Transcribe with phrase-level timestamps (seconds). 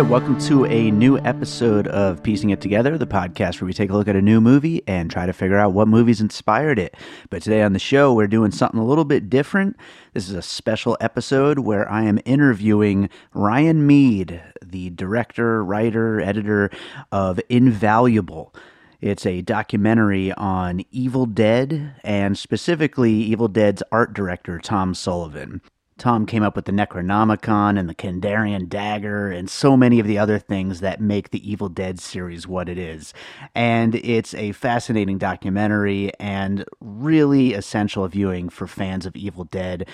[0.00, 3.90] right, welcome to a new episode of Piecing It Together, the podcast where we take
[3.90, 6.96] a look at a new movie and try to figure out what movies inspired it.
[7.30, 9.76] But today on the show, we're doing something a little bit different.
[10.12, 16.70] This is a special episode where I am interviewing Ryan Meade, the director, writer, editor
[17.12, 18.52] of Invaluable.
[19.00, 25.60] It's a documentary on Evil Dead and specifically Evil Dead's art director, Tom Sullivan.
[25.96, 30.18] Tom came up with the Necronomicon and the Kandarian dagger and so many of the
[30.18, 33.14] other things that make the Evil Dead series what it is.
[33.54, 39.88] And it's a fascinating documentary and really essential viewing for fans of Evil Dead.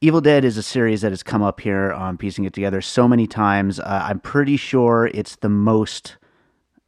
[0.00, 3.06] Evil Dead is a series that has come up here on Piecing It Together so
[3.06, 3.78] many times.
[3.78, 6.16] Uh, I'm pretty sure it's the most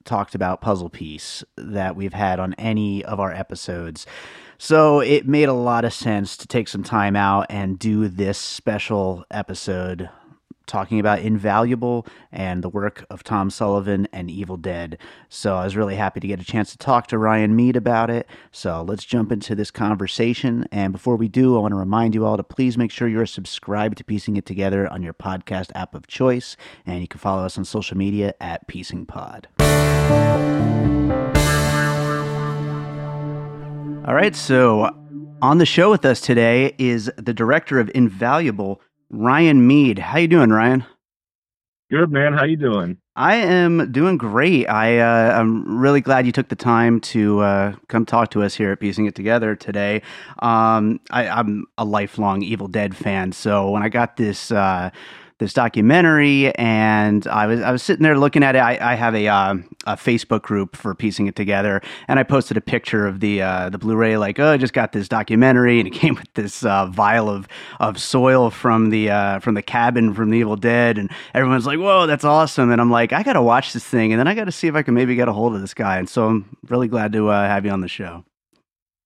[0.04, 4.06] talked about puzzle piece that we've had on any of our episodes.
[4.58, 8.38] So it made a lot of sense to take some time out and do this
[8.38, 10.08] special episode
[10.66, 14.98] talking about Invaluable and the work of Tom Sullivan and Evil Dead.
[15.28, 18.10] So I was really happy to get a chance to talk to Ryan Meade about
[18.10, 18.26] it.
[18.50, 20.66] So let's jump into this conversation.
[20.72, 23.26] And before we do, I want to remind you all to please make sure you're
[23.26, 26.56] subscribed to Piecing It Together on your podcast app of choice.
[26.86, 29.48] And you can follow us on social media at Piecing Pod.
[34.06, 34.90] All right, so
[35.40, 39.98] on the show with us today is the director of Invaluable, Ryan Meade.
[39.98, 40.84] How you doing, Ryan?
[41.90, 42.34] Good man.
[42.34, 42.98] How you doing?
[43.16, 44.66] I am doing great.
[44.66, 48.54] I uh, I'm really glad you took the time to uh, come talk to us
[48.54, 50.02] here at Piecing It Together today.
[50.40, 54.52] Um, I, am a lifelong Evil Dead fan, so when I got this.
[54.52, 54.90] Uh,
[55.38, 58.60] this documentary, and I was I was sitting there looking at it.
[58.60, 59.54] I, I have a, uh,
[59.86, 63.68] a Facebook group for piecing it together, and I posted a picture of the uh,
[63.70, 66.86] the Blu-ray, like, oh, I just got this documentary, and it came with this uh,
[66.86, 67.48] vial of
[67.80, 71.78] of soil from the uh, from the cabin from the Evil Dead, and everyone's like,
[71.78, 74.52] whoa, that's awesome, and I'm like, I gotta watch this thing, and then I gotta
[74.52, 76.88] see if I can maybe get a hold of this guy, and so I'm really
[76.88, 78.24] glad to uh, have you on the show.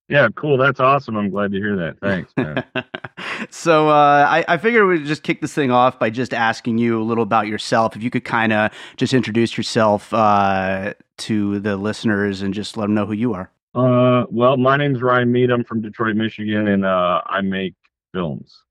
[0.09, 0.57] Yeah, cool.
[0.57, 1.17] That's awesome.
[1.17, 2.01] I'm glad to hear that.
[2.01, 2.65] Thanks, man.
[3.51, 7.01] so uh, I, I figured we'd just kick this thing off by just asking you
[7.01, 7.95] a little about yourself.
[7.95, 12.85] If you could kind of just introduce yourself uh, to the listeners and just let
[12.87, 13.51] them know who you are.
[13.75, 15.51] Uh, well, my name's Ryan Meade.
[15.51, 17.75] I'm from Detroit, Michigan, and uh, I make
[18.15, 18.65] films.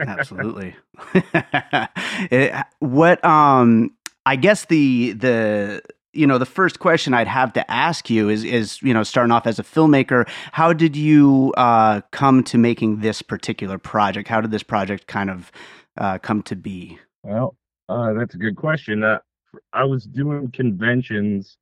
[0.00, 0.74] Absolutely.
[2.30, 3.92] it, what um
[4.26, 8.44] I guess the the you know the first question I'd have to ask you is
[8.44, 13.00] is you know starting off as a filmmaker, how did you uh, come to making
[13.00, 14.28] this particular project?
[14.28, 15.52] How did this project kind of
[15.96, 16.98] uh, come to be?
[17.22, 17.56] Well,
[17.88, 19.04] uh, that's a good question.
[19.04, 19.18] Uh,
[19.72, 21.56] I was doing conventions,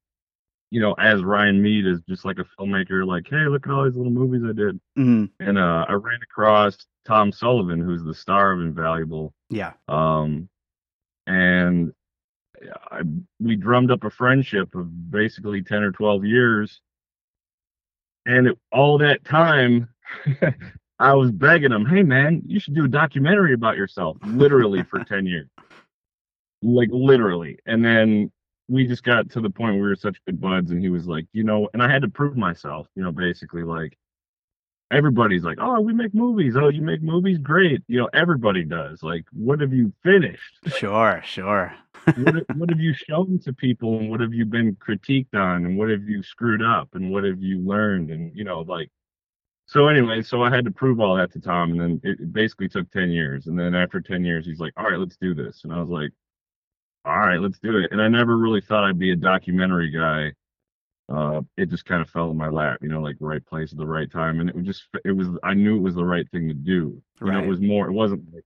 [0.70, 3.06] you know, as Ryan Meade is just like a filmmaker.
[3.06, 5.25] Like, hey, look at all these little movies I did, mm-hmm.
[5.41, 6.76] and uh, I ran across
[7.06, 9.34] Tom Sullivan, who's the star of Invaluable.
[9.50, 9.72] Yeah.
[9.88, 10.48] Um,
[11.26, 11.92] and
[12.91, 13.02] I,
[13.41, 16.80] we drummed up a friendship of basically 10 or 12 years.
[18.26, 19.88] And it, all that time,
[20.98, 25.04] I was begging him, hey, man, you should do a documentary about yourself, literally for
[25.04, 25.48] 10 years.
[26.62, 27.58] Like, literally.
[27.66, 28.32] And then
[28.68, 30.70] we just got to the point where we were such good buds.
[30.72, 33.62] And he was like, you know, and I had to prove myself, you know, basically,
[33.62, 33.97] like,
[34.91, 36.56] everybody's like, "Oh, we make movies.
[36.56, 37.38] Oh, you make movies?
[37.38, 39.03] Great." You know, everybody does.
[39.03, 40.59] Like, what have you finished?
[40.76, 41.75] Sure, sure.
[42.04, 45.78] what, what have you shown to people, and what have you been critiqued on, and
[45.78, 48.91] what have you screwed up, and what have you learned, and you know, like.
[49.66, 52.71] So anyway, so I had to prove all that to Tom, and then it basically
[52.71, 53.48] took ten years.
[53.48, 55.91] And then after ten years, he's like, "All right, let's do this," and I was
[55.91, 56.10] like,
[57.04, 60.32] "All right, let's do it." And I never really thought I'd be a documentary guy
[61.08, 63.78] uh, it just kind of fell in my lap, you know, like right place at
[63.78, 64.41] the right time.
[64.41, 67.00] And it was just, it was, I knew it was the right thing to do.
[67.21, 67.34] You right.
[67.34, 68.44] know, it was more, it wasn't like,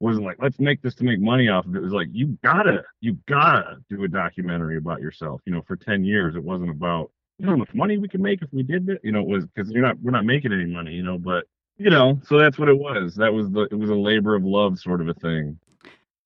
[0.00, 1.78] wasn't like, let's make this to make money off of it.
[1.78, 5.40] It was like, you gotta, you gotta do a documentary about yourself.
[5.46, 8.20] You know, for 10 years, it wasn't about, you know, how much money we could
[8.20, 9.00] make if we did it.
[9.02, 11.46] You know, it was because you're not, we're not making any money, you know, but,
[11.78, 13.14] you know, so that's what it was.
[13.16, 15.58] That was the, it was a labor of love sort of a thing.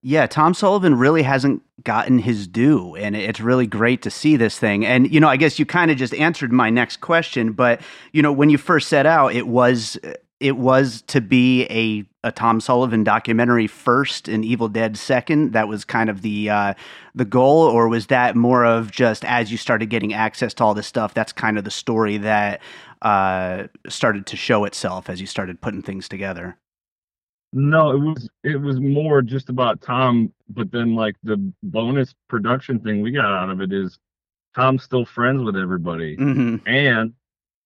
[0.01, 4.59] Yeah, Tom Sullivan really hasn't gotten his due, and it's really great to see this
[4.59, 4.87] thing.
[4.87, 7.81] And you know, I guess you kind of just answered my next question, but
[8.13, 9.99] you know, when you first set out, it was
[10.41, 15.53] it was to be a a Tom Sullivan documentary first and Evil Dead second.
[15.53, 16.75] That was kind of the uh,
[17.15, 20.75] the goal, or was that more of just as you started getting access to all
[20.75, 21.15] this stuff?
[21.15, 22.61] That's kind of the story that
[23.03, 26.57] uh, started to show itself as you started putting things together.
[27.53, 32.81] No, it was it was more just about Tom, but then like the bonus production
[32.81, 33.99] thing we got out of it is
[34.55, 36.57] Tom's still friends with everybody, mm-hmm.
[36.69, 37.15] and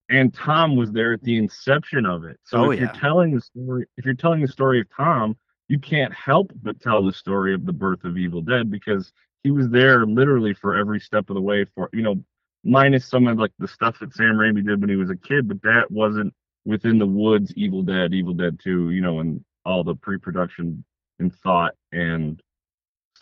[0.08, 2.38] and Tom was there at the inception of it.
[2.44, 2.86] So oh, if yeah.
[2.86, 5.36] you're telling the story, if you're telling the story of Tom,
[5.68, 9.12] you can't help but tell the story of the birth of Evil Dead because
[9.42, 12.22] he was there literally for every step of the way for you know
[12.62, 15.48] minus some of like the stuff that Sam Raimi did when he was a kid,
[15.48, 16.32] but that wasn't
[16.64, 17.52] within the woods.
[17.56, 20.84] Evil Dead, Evil Dead Two, you know, and all the pre-production
[21.18, 22.42] and thought and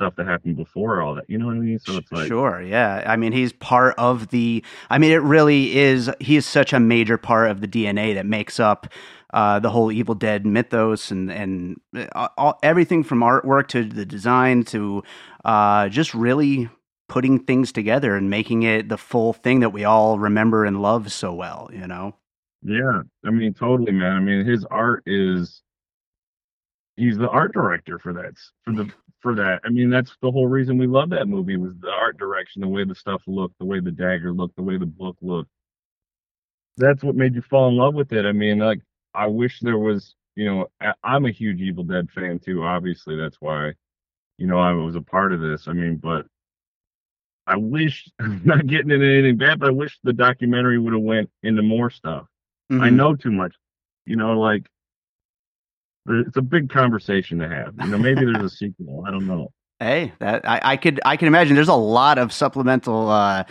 [0.00, 1.28] stuff that happened before all that.
[1.28, 1.78] You know what I mean?
[1.78, 3.04] So it's like sure, yeah.
[3.06, 4.64] I mean, he's part of the.
[4.88, 6.10] I mean, it really is.
[6.20, 8.86] He is such a major part of the DNA that makes up
[9.34, 14.06] uh, the whole Evil Dead mythos and and uh, all, everything from artwork to the
[14.06, 15.02] design to
[15.44, 16.70] uh, just really
[17.08, 21.12] putting things together and making it the full thing that we all remember and love
[21.12, 21.68] so well.
[21.72, 22.14] You know?
[22.62, 24.16] Yeah, I mean, totally, man.
[24.16, 25.62] I mean, his art is.
[26.96, 28.34] He's the art director for that
[28.64, 29.60] for the for that.
[29.64, 32.68] I mean, that's the whole reason we love that movie was the art direction, the
[32.68, 35.50] way the stuff looked, the way the dagger looked, the way the book looked.
[36.76, 38.26] That's what made you fall in love with it.
[38.26, 38.80] I mean, like
[39.14, 40.66] I wish there was, you know,
[41.02, 42.64] I'm a huge Evil Dead fan too.
[42.64, 43.72] Obviously, that's why,
[44.38, 45.68] you know, I was a part of this.
[45.68, 46.26] I mean, but
[47.46, 51.30] I wish, not getting into anything bad, but I wish the documentary would have went
[51.42, 52.26] into more stuff.
[52.70, 52.82] Mm-hmm.
[52.82, 53.54] I know too much,
[54.06, 54.68] you know, like
[56.08, 57.74] it's a big conversation to have.
[57.80, 59.04] You know, maybe there's a sequel.
[59.06, 59.52] I don't know.
[59.78, 61.54] Hey, that I, I could I can imagine.
[61.54, 63.44] There's a lot of supplemental uh,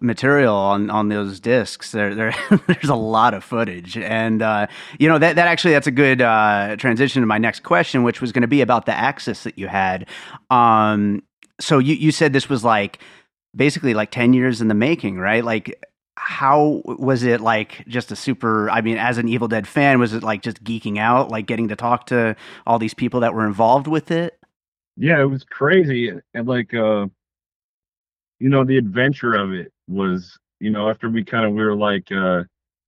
[0.00, 1.92] material on on those discs.
[1.92, 2.34] There, there
[2.66, 4.66] there's a lot of footage, and uh,
[4.98, 8.20] you know that that actually that's a good uh, transition to my next question, which
[8.20, 10.08] was going to be about the access that you had.
[10.50, 11.22] Um,
[11.60, 12.98] so you you said this was like
[13.54, 15.44] basically like ten years in the making, right?
[15.44, 15.82] Like.
[16.22, 20.12] How was it like just a super I mean as an Evil Dead fan was
[20.12, 22.36] it like just geeking out like getting to talk to
[22.66, 24.38] all these people that were involved with it?
[24.96, 27.06] Yeah, it was crazy and like uh
[28.40, 31.76] you know the adventure of it was, you know, after we kind of we were
[31.76, 32.42] like, uh,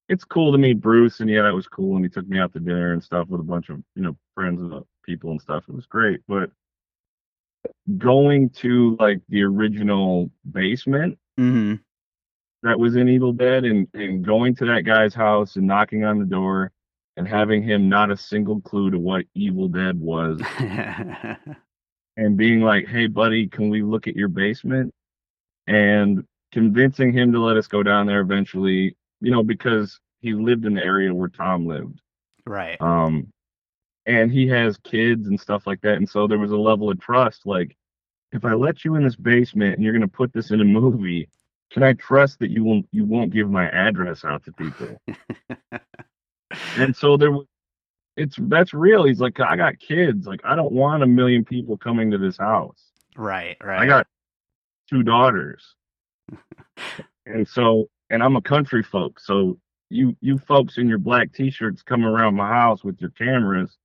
[0.08, 2.52] it's cool to meet Bruce, and yeah, that was cool, and he took me out
[2.54, 5.64] to dinner and stuff with a bunch of you know friends and people and stuff.
[5.68, 6.50] It was great, but
[7.98, 11.74] going to like the original basement mm-hmm.
[12.62, 16.18] That was in Evil Dead, and and going to that guy's house and knocking on
[16.18, 16.72] the door
[17.16, 20.40] and having him not a single clue to what Evil Dead was.
[22.16, 24.92] and being like, "Hey, buddy, can we look at your basement?"
[25.66, 30.64] And convincing him to let us go down there eventually, you know, because he lived
[30.64, 32.00] in the area where Tom lived.
[32.46, 32.80] Right.
[32.80, 33.32] Um,
[34.06, 35.96] and he has kids and stuff like that.
[35.96, 37.46] And so there was a level of trust.
[37.46, 37.76] Like,
[38.32, 40.64] if I let you in this basement and you're going to put this in a
[40.64, 41.28] movie,
[41.72, 45.00] can I trust that you won't you won't give my address out to people?
[46.76, 47.46] and so there was
[48.16, 49.04] it's that's real.
[49.04, 50.26] He's like, I got kids.
[50.26, 52.90] Like, I don't want a million people coming to this house.
[53.16, 53.80] Right, right.
[53.80, 54.06] I got
[54.90, 55.74] two daughters
[57.26, 59.20] and so, and I'm a country folk.
[59.20, 59.58] So
[59.90, 63.76] you, you folks in your black t-shirts coming around my house with your cameras,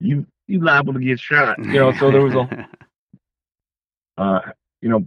[0.00, 1.58] you, you liable to get shot.
[1.58, 2.68] You know, so there was a,
[4.18, 4.40] uh,
[4.80, 5.06] you know,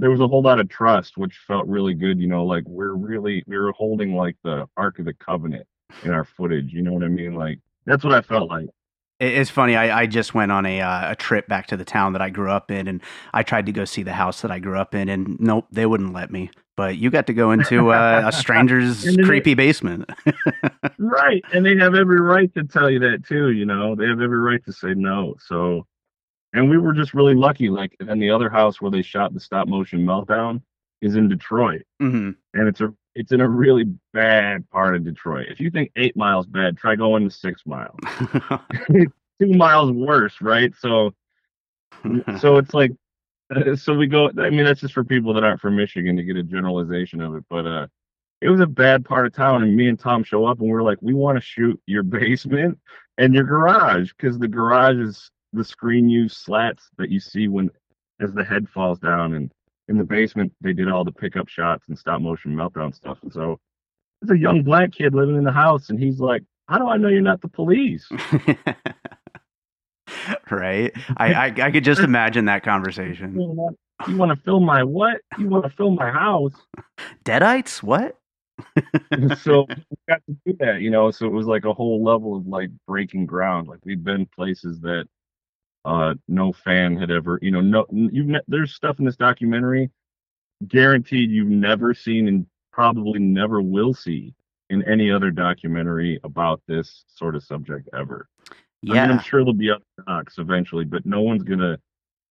[0.00, 2.20] there was a whole lot of trust, which felt really good.
[2.20, 5.66] You know, like we're really, we were holding like the Ark of the Covenant
[6.02, 6.72] in our footage.
[6.72, 7.34] You know what I mean?
[7.34, 8.66] Like that's what I felt like.
[9.20, 9.76] It's funny.
[9.76, 12.30] I, I just went on a uh, a trip back to the town that I
[12.30, 13.02] grew up in, and
[13.34, 15.84] I tried to go see the house that I grew up in, and nope, they
[15.84, 16.50] wouldn't let me.
[16.74, 20.08] But you got to go into uh, a stranger's creepy they, basement.
[20.98, 23.50] right, and they have every right to tell you that too.
[23.50, 25.34] You know, they have every right to say no.
[25.38, 25.86] So,
[26.52, 27.68] and we were just really lucky.
[27.68, 30.62] Like, and the other house where they shot the stop motion meltdown
[31.00, 32.30] is in Detroit, mm-hmm.
[32.54, 35.46] and it's a it's in a really bad part of Detroit.
[35.50, 37.98] If you think eight miles bad, try going to six miles.
[38.88, 40.72] Two miles worse, right?
[40.78, 41.14] So,
[42.38, 42.92] so it's like,
[43.54, 44.30] uh, so we go.
[44.38, 47.34] I mean, that's just for people that aren't from Michigan to get a generalization of
[47.34, 47.44] it.
[47.48, 47.86] But uh,
[48.40, 50.82] it was a bad part of town, and me and Tom show up, and we're
[50.82, 52.78] like, we want to shoot your basement
[53.18, 57.70] and your garage because the garage is the screen use slats that you see when
[58.20, 59.52] as the head falls down and
[59.88, 63.18] in the basement they did all the pickup shots and stop motion meltdown stuff.
[63.22, 63.58] And so
[64.22, 66.96] there's a young black kid living in the house, and he's like, "How do I
[66.96, 68.08] know you're not the police?"
[70.50, 70.92] right.
[71.16, 73.34] I, I, I could just imagine that conversation.
[74.08, 75.20] You want to film my what?
[75.38, 76.54] You want to film my house?
[77.24, 77.82] Deadites?
[77.82, 78.16] What?
[79.40, 81.10] so we got to do that, you know.
[81.10, 83.68] So it was like a whole level of like breaking ground.
[83.68, 85.06] Like we'd been places that
[85.84, 89.90] uh, no fan had ever, you know, no, you've ne- there's stuff in this documentary
[90.68, 94.34] guaranteed you've never seen and probably never will see
[94.68, 98.28] in any other documentary about this sort of subject ever.
[98.82, 101.78] Yeah, I mean, I'm sure there'll be other docs eventually, but no one's gonna.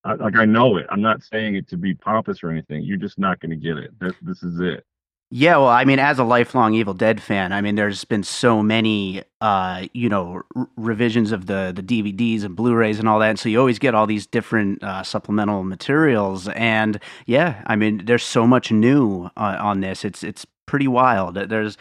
[0.04, 0.88] I, like I know it.
[0.90, 2.84] I'm not saying it to be pompous or anything.
[2.84, 3.92] You're just not gonna get it.
[4.00, 4.86] This this is it.
[5.32, 8.64] Yeah, well, I mean, as a lifelong Evil Dead fan, I mean, there's been so
[8.64, 13.30] many, uh, you know, r- revisions of the the DVDs and Blu-rays and all that,
[13.30, 16.48] and so you always get all these different uh, supplemental materials.
[16.50, 20.04] And yeah, I mean, there's so much new uh, on this.
[20.04, 21.36] It's it's pretty wild.
[21.36, 21.78] There's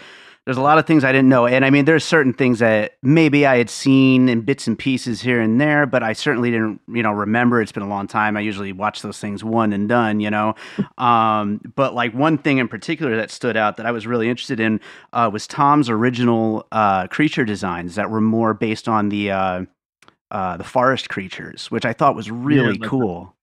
[0.49, 1.47] there's a lot of things I didn't know.
[1.47, 5.21] And I mean, there's certain things that maybe I had seen in bits and pieces
[5.21, 7.61] here and there, but I certainly didn't, you know, remember.
[7.61, 8.35] It's been a long time.
[8.35, 10.55] I usually watch those things one and done, you know.
[10.97, 14.59] Um, but like one thing in particular that stood out that I was really interested
[14.59, 14.81] in
[15.12, 19.64] uh, was Tom's original uh, creature designs that were more based on the uh,
[20.31, 23.35] uh the forest creatures, which I thought was really yeah, cool.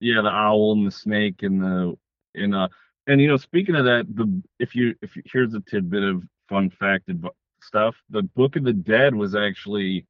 [0.00, 1.96] The, yeah, the owl and the snake and the
[2.34, 2.66] and uh
[3.06, 6.22] and you know speaking of that the if you if you, here's a tidbit of
[6.48, 7.26] fun fact and
[7.62, 7.96] stuff.
[8.10, 10.06] The Book of the Dead was actually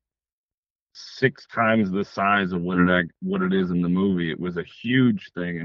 [0.95, 4.31] six times the size of what it what it is in the movie.
[4.31, 5.61] It was a huge thing,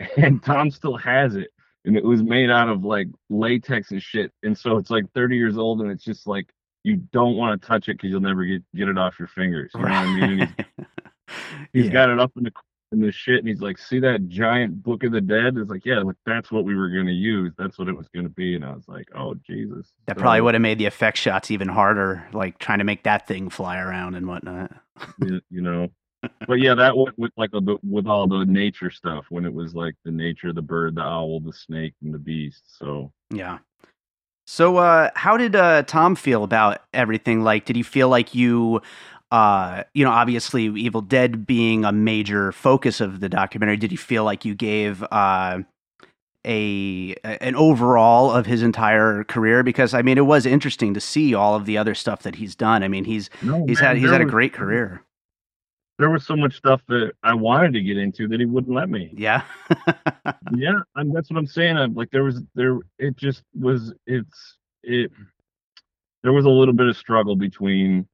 [0.00, 1.48] and and Tom still has it,
[1.84, 4.32] and it was made out of like latex and shit.
[4.42, 6.46] And so it's like 30 years old, and it's just like
[6.82, 9.70] you don't want to touch it because you'll never get get it off your fingers.
[9.74, 10.38] You know what I mean?
[10.38, 10.86] he's,
[11.72, 11.92] he's yeah.
[11.92, 12.52] got it up in the
[12.94, 13.38] and this shit.
[13.38, 15.56] And he's like, see that giant book of the dead?
[15.56, 17.52] It's like, yeah, like that's what we were going to use.
[17.58, 18.54] That's what it was going to be.
[18.54, 19.92] And I was like, oh, Jesus.
[20.06, 23.04] That so, probably would have made the effect shots even harder, like trying to make
[23.04, 24.72] that thing fly around and whatnot.
[25.20, 25.88] you, you know,
[26.46, 29.74] but yeah, that went with like a, with all the nature stuff when it was
[29.74, 32.62] like the nature, the bird, the owl, the snake, and the beast.
[32.78, 33.58] So yeah.
[34.46, 37.42] So, uh, how did uh, Tom feel about everything?
[37.42, 38.82] Like, did he feel like you
[39.34, 43.98] uh, you know, obviously Evil Dead being a major focus of the documentary, did you
[43.98, 45.58] feel like you gave uh,
[46.46, 49.64] a an overall of his entire career?
[49.64, 52.54] Because I mean, it was interesting to see all of the other stuff that he's
[52.54, 52.84] done.
[52.84, 55.02] I mean, he's no, he's man, had he's had a great career.
[55.98, 58.88] There was so much stuff that I wanted to get into that he wouldn't let
[58.88, 59.12] me.
[59.16, 59.42] Yeah,
[60.54, 61.76] yeah, I'm, that's what I'm saying.
[61.76, 63.92] I'm like, there was there, it just was.
[64.06, 65.10] It's it.
[66.22, 68.06] There was a little bit of struggle between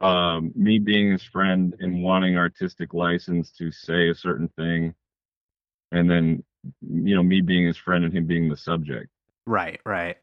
[0.00, 4.94] um, me being his friend and wanting artistic license to say a certain thing,
[5.90, 6.42] and then
[6.80, 9.08] you know me being his friend and him being the subject.
[9.46, 10.16] Right, right.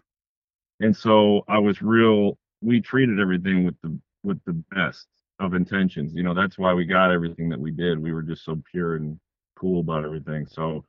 [0.79, 2.37] And so I was real.
[2.61, 5.07] We treated everything with the with the best
[5.39, 6.13] of intentions.
[6.13, 7.99] You know, that's why we got everything that we did.
[7.99, 9.19] We were just so pure and
[9.55, 10.47] cool about everything.
[10.47, 10.85] So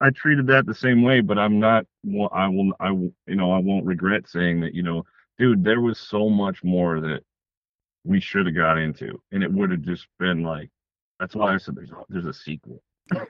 [0.00, 1.86] I treated that the same way, but I'm not.
[2.04, 2.72] Well, I will.
[2.80, 3.12] I will.
[3.26, 4.74] You know, I won't regret saying that.
[4.74, 5.04] You know,
[5.38, 7.20] dude, there was so much more that
[8.06, 10.70] we should have got into, and it would have just been like.
[11.18, 12.82] That's why I said there's a, there's a sequel.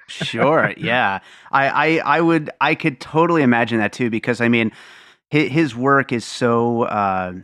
[0.09, 1.21] sure, yeah,
[1.52, 4.73] I, I I would I could totally imagine that too because I mean,
[5.30, 6.83] his, his work is so.
[6.83, 7.35] Uh,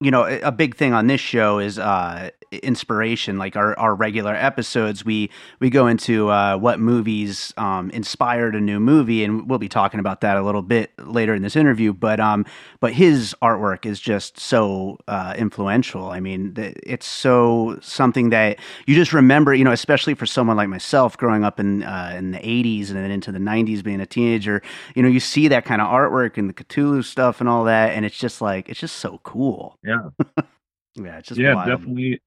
[0.00, 4.34] you know, a big thing on this show is uh, inspiration like our, our regular
[4.34, 5.30] episodes we
[5.60, 10.00] we go into uh, what movies um, inspired a new movie and we'll be talking
[10.00, 12.44] about that a little bit later in this interview but um
[12.80, 16.10] but his artwork is just so uh, influential.
[16.10, 20.68] I mean it's so something that you just remember you know especially for someone like
[20.68, 24.06] myself growing up in uh, in the 80s and then into the 90s being a
[24.06, 24.62] teenager
[24.94, 27.92] you know you see that kind of artwork and the cthulhu stuff and all that
[27.92, 29.78] and it's just like it's just so cool.
[29.84, 30.10] Yeah
[30.94, 31.68] Yeah, it's just yeah, wild.
[31.68, 32.20] definitely.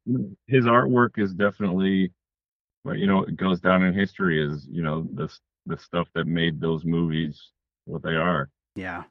[0.48, 2.12] His artwork is definitely,
[2.84, 5.32] but you know, it goes down in history as you know the
[5.66, 7.52] the stuff that made those movies
[7.86, 8.50] what they are.
[8.76, 9.04] Yeah.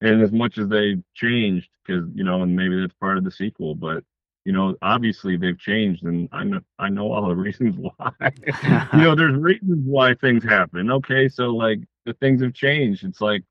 [0.00, 3.30] And as much as they changed, because you know, and maybe that's part of the
[3.30, 4.02] sequel, but
[4.44, 8.12] you know, obviously they've changed, and I know I know all the reasons why.
[8.92, 10.90] you know, there's reasons why things happen.
[10.90, 13.04] Okay, so like the things have changed.
[13.04, 13.42] It's like,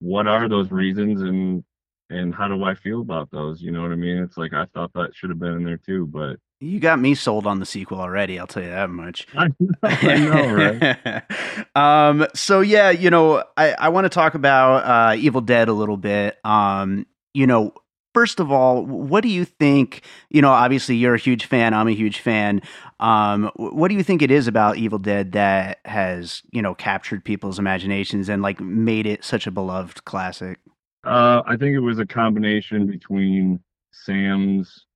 [0.00, 1.64] what are those reasons, and
[2.10, 3.62] and how do I feel about those?
[3.62, 4.18] You know what I mean?
[4.18, 7.14] It's like I thought that should have been in there too, but you got me
[7.14, 8.38] sold on the sequel already.
[8.38, 9.26] I'll tell you that much.
[9.36, 11.66] I know, I know right?
[11.76, 15.72] um, so yeah, you know, I, I want to talk about uh, Evil Dead a
[15.72, 16.38] little bit.
[16.44, 17.74] Um, you know,
[18.14, 20.02] first of all, what do you think?
[20.30, 21.74] You know, obviously you're a huge fan.
[21.74, 22.62] I'm a huge fan.
[23.00, 27.24] Um, what do you think it is about Evil Dead that has you know captured
[27.24, 30.58] people's imaginations and like made it such a beloved classic?
[31.04, 33.60] Uh, I think it was a combination between
[33.92, 34.86] Sam's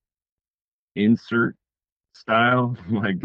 [0.96, 1.56] insert
[2.14, 3.16] style, like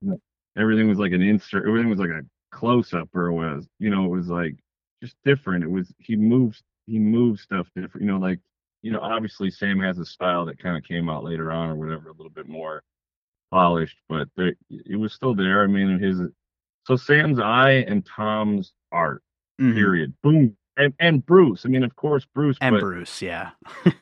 [0.58, 2.22] everything was like an insert, everything was like a
[2.52, 4.56] close up, or it was, you know, it was like
[5.02, 5.64] just different.
[5.64, 8.40] It was he moves, he moves stuff different, you know, like
[8.82, 11.74] you know, obviously Sam has a style that kind of came out later on or
[11.74, 12.82] whatever, a little bit more
[13.50, 15.64] polished, but there, it was still there.
[15.64, 16.20] I mean, his
[16.84, 19.22] so Sam's eye and Tom's art,
[19.60, 19.74] mm-hmm.
[19.74, 20.14] period.
[20.22, 21.64] Boom, and and Bruce.
[21.64, 23.50] I mean, of course, Bruce and but, Bruce, yeah.
[23.84, 23.94] but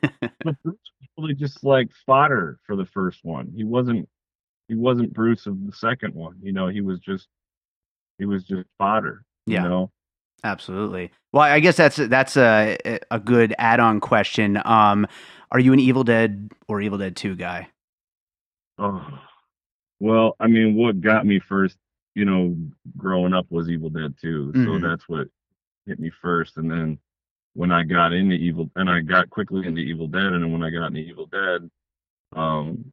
[0.43, 3.51] Bruce was really just like fodder for the first one.
[3.55, 4.07] He wasn't
[4.67, 6.35] he wasn't Bruce of the second one.
[6.41, 7.27] You know, he was just
[8.17, 9.23] he was just fodder.
[9.45, 9.63] Yeah.
[9.63, 9.91] You know.
[10.43, 11.11] Absolutely.
[11.33, 12.77] Well, I guess that's that's a
[13.09, 14.61] a good add-on question.
[14.63, 15.07] Um,
[15.51, 17.67] are you an Evil Dead or Evil Dead Two guy?
[18.77, 19.19] Oh,
[19.99, 21.77] well, I mean, what got me first,
[22.13, 22.55] you know,
[22.97, 24.51] growing up was Evil Dead 2.
[24.53, 24.81] So Mhm.
[24.81, 25.27] that's what
[25.85, 26.57] hit me first.
[26.57, 26.99] And then
[27.53, 30.63] when I got into Evil, and I got quickly into Evil Dead, and then when
[30.63, 31.69] I got into Evil Dead,
[32.35, 32.91] um,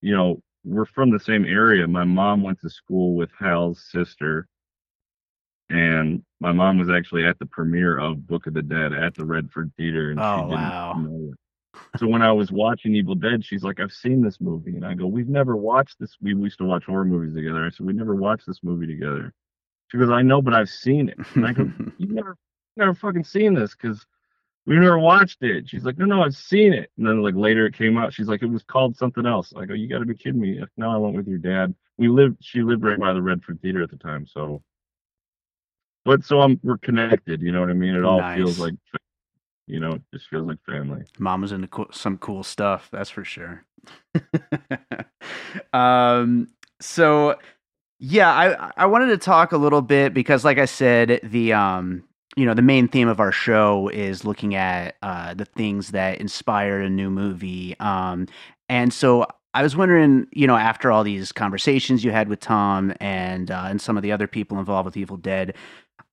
[0.00, 1.86] you know, we're from the same area.
[1.86, 4.46] My mom went to school with Hal's sister,
[5.70, 9.24] and my mom was actually at the premiere of Book of the Dead at the
[9.24, 10.92] Redford Theater, and Oh, she didn't wow.
[10.94, 11.38] know it.
[11.98, 14.94] So when I was watching Evil Dead, she's like, "I've seen this movie," and I
[14.94, 16.16] go, "We've never watched this.
[16.20, 19.32] We used to watch horror movies together." I said, "We never watched this movie together."
[19.90, 22.36] She goes, "I know, but I've seen it." And I go, "You've never,
[22.76, 24.06] never fucking seen this because
[24.66, 27.66] we never watched it." She's like, "No, no, I've seen it." And then like later
[27.66, 28.12] it came out.
[28.12, 30.60] She's like, "It was called something else." I go, "You got to be kidding me!"
[30.76, 31.74] No, I went with your dad.
[31.98, 32.38] We lived.
[32.40, 34.62] She lived right by the Redford Theater at the time, so.
[36.04, 37.42] But so I'm we're connected.
[37.42, 37.94] You know what I mean?
[37.94, 38.74] It all feels like,
[39.66, 41.02] you know, it just feels like family.
[41.18, 43.64] Mom was into cool, some cool stuff, that's for sure.
[45.74, 46.48] um,
[46.80, 47.36] so
[48.00, 52.02] yeah, I I wanted to talk a little bit because, like I said, the um,
[52.34, 56.18] you know, the main theme of our show is looking at uh, the things that
[56.18, 57.76] inspired a new movie.
[57.78, 58.26] Um,
[58.70, 62.94] and so I was wondering, you know, after all these conversations you had with Tom
[63.00, 65.54] and uh, and some of the other people involved with Evil Dead,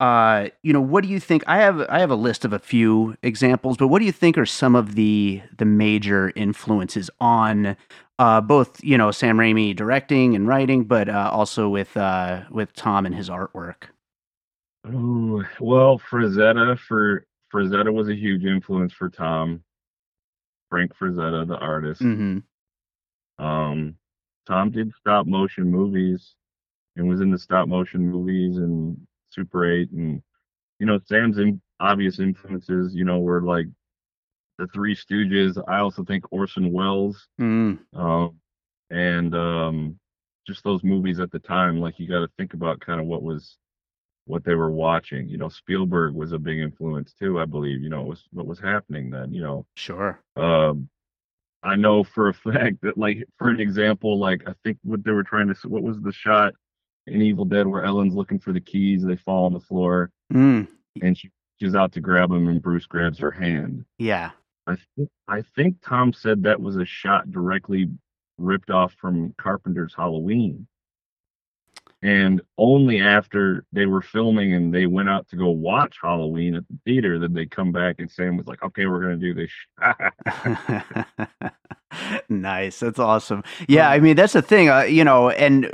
[0.01, 1.43] uh, you know, what do you think?
[1.47, 4.37] I have I have a list of a few examples, but what do you think
[4.37, 7.77] are some of the the major influences on
[8.19, 12.73] uh, both you know Sam Raimi directing and writing, but uh, also with uh, with
[12.73, 13.83] Tom and his artwork?
[14.85, 19.63] Oh, well, Frazetta for Frazetta was a huge influence for Tom.
[20.69, 22.01] Frank Frazetta, the artist.
[22.01, 22.39] hmm
[23.39, 23.95] Um,
[24.45, 26.35] Tom did stop motion movies
[26.95, 28.97] and was in the stop motion movies and
[29.29, 30.21] Super 8 and
[30.79, 33.67] you know Sam's in, obvious influences, you know, were like
[34.57, 35.61] the Three Stooges.
[35.67, 38.35] I also think Orson Welles, mm um,
[38.89, 39.99] and um,
[40.47, 41.79] just those movies at the time.
[41.79, 43.57] Like you got to think about kind of what was
[44.25, 45.27] what they were watching.
[45.29, 47.39] You know, Spielberg was a big influence too.
[47.39, 47.81] I believe.
[47.81, 49.33] You know, was what was happening then.
[49.33, 50.19] You know, Sure.
[50.35, 50.89] um,
[51.63, 55.11] I know for a fact that, like, for an example, like I think what they
[55.11, 56.53] were trying to, what was the shot
[57.07, 60.67] in Evil Dead where Ellen's looking for the keys, they fall on the floor, Mm,
[61.01, 63.85] and she she's out to grab them, and Bruce grabs her hand.
[63.97, 64.31] yeah.
[64.67, 67.89] I think I think Tom said that was a shot directly
[68.37, 70.67] ripped off from Carpenter's Halloween.
[72.03, 76.63] And only after they were filming and they went out to go watch Halloween at
[76.67, 79.51] the theater did they come back and Sam was like, "Okay, we're gonna do this."
[82.29, 82.79] nice.
[82.79, 83.43] That's awesome.
[83.67, 85.71] Yeah, I mean that's the thing, uh, you know, and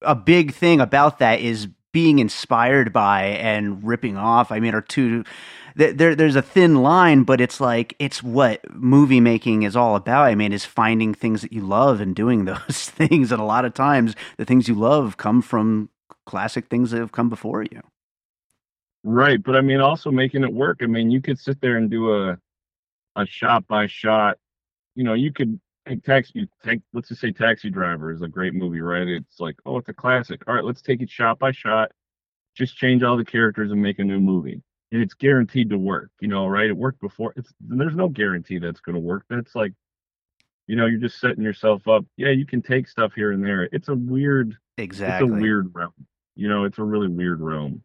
[0.00, 4.52] a big thing about that is being inspired by and ripping off.
[4.52, 5.24] I mean, are two
[5.76, 10.26] there there's a thin line, but it's like it's what movie making is all about.
[10.26, 13.64] I mean, is finding things that you love and doing those things and a lot
[13.64, 15.88] of times the things you love come from
[16.26, 17.80] classic things that have come before you.
[19.02, 20.80] Right, but I mean, also making it work.
[20.82, 22.36] I mean, you could sit there and do a
[23.16, 24.36] a shot by shot.
[24.96, 26.48] You know, you could take taxi.
[26.64, 29.06] Take let's just say Taxi Driver is a great movie, right?
[29.06, 30.42] It's like, oh, it's a classic.
[30.46, 31.92] All right, let's take it shot by shot.
[32.54, 36.10] Just change all the characters and make a new movie, and it's guaranteed to work.
[36.20, 36.68] You know, right?
[36.68, 37.32] It worked before.
[37.36, 39.24] It's there's no guarantee that's going to work.
[39.28, 39.72] That's like,
[40.66, 42.04] you know, you're just setting yourself up.
[42.16, 43.68] Yeah, you can take stuff here and there.
[43.72, 44.56] It's a weird.
[44.78, 45.26] Exactly.
[45.26, 45.92] It's a weird realm.
[46.34, 47.82] You know, it's a really weird realm.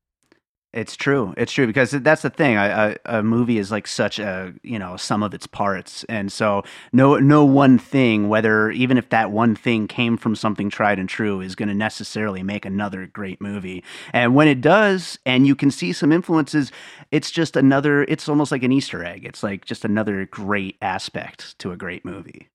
[0.73, 1.33] It's true.
[1.35, 2.55] It's true because that's the thing.
[2.55, 6.31] A, a, a movie is like such a you know sum of its parts, and
[6.31, 10.97] so no no one thing, whether even if that one thing came from something tried
[10.97, 13.83] and true, is going to necessarily make another great movie.
[14.13, 16.71] And when it does, and you can see some influences,
[17.11, 18.03] it's just another.
[18.03, 19.25] It's almost like an Easter egg.
[19.25, 22.47] It's like just another great aspect to a great movie.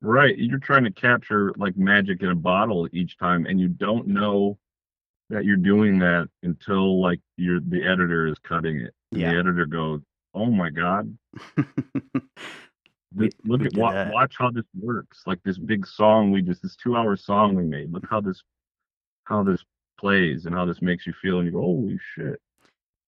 [0.00, 0.36] Right.
[0.36, 4.58] You're trying to capture like magic in a bottle each time, and you don't know
[5.30, 8.94] that you're doing that until like you're the editor is cutting it.
[9.12, 9.32] Yeah.
[9.32, 10.00] The editor goes,
[10.34, 11.16] "Oh my god,
[13.14, 14.12] We- look we at did wa- that.
[14.12, 15.22] watch how this works.
[15.26, 17.92] Like this big song we just this two hour song we made.
[17.92, 18.42] Look how this
[19.24, 19.64] how this
[19.98, 22.40] plays and how this makes you feel." And you go, "Holy shit!"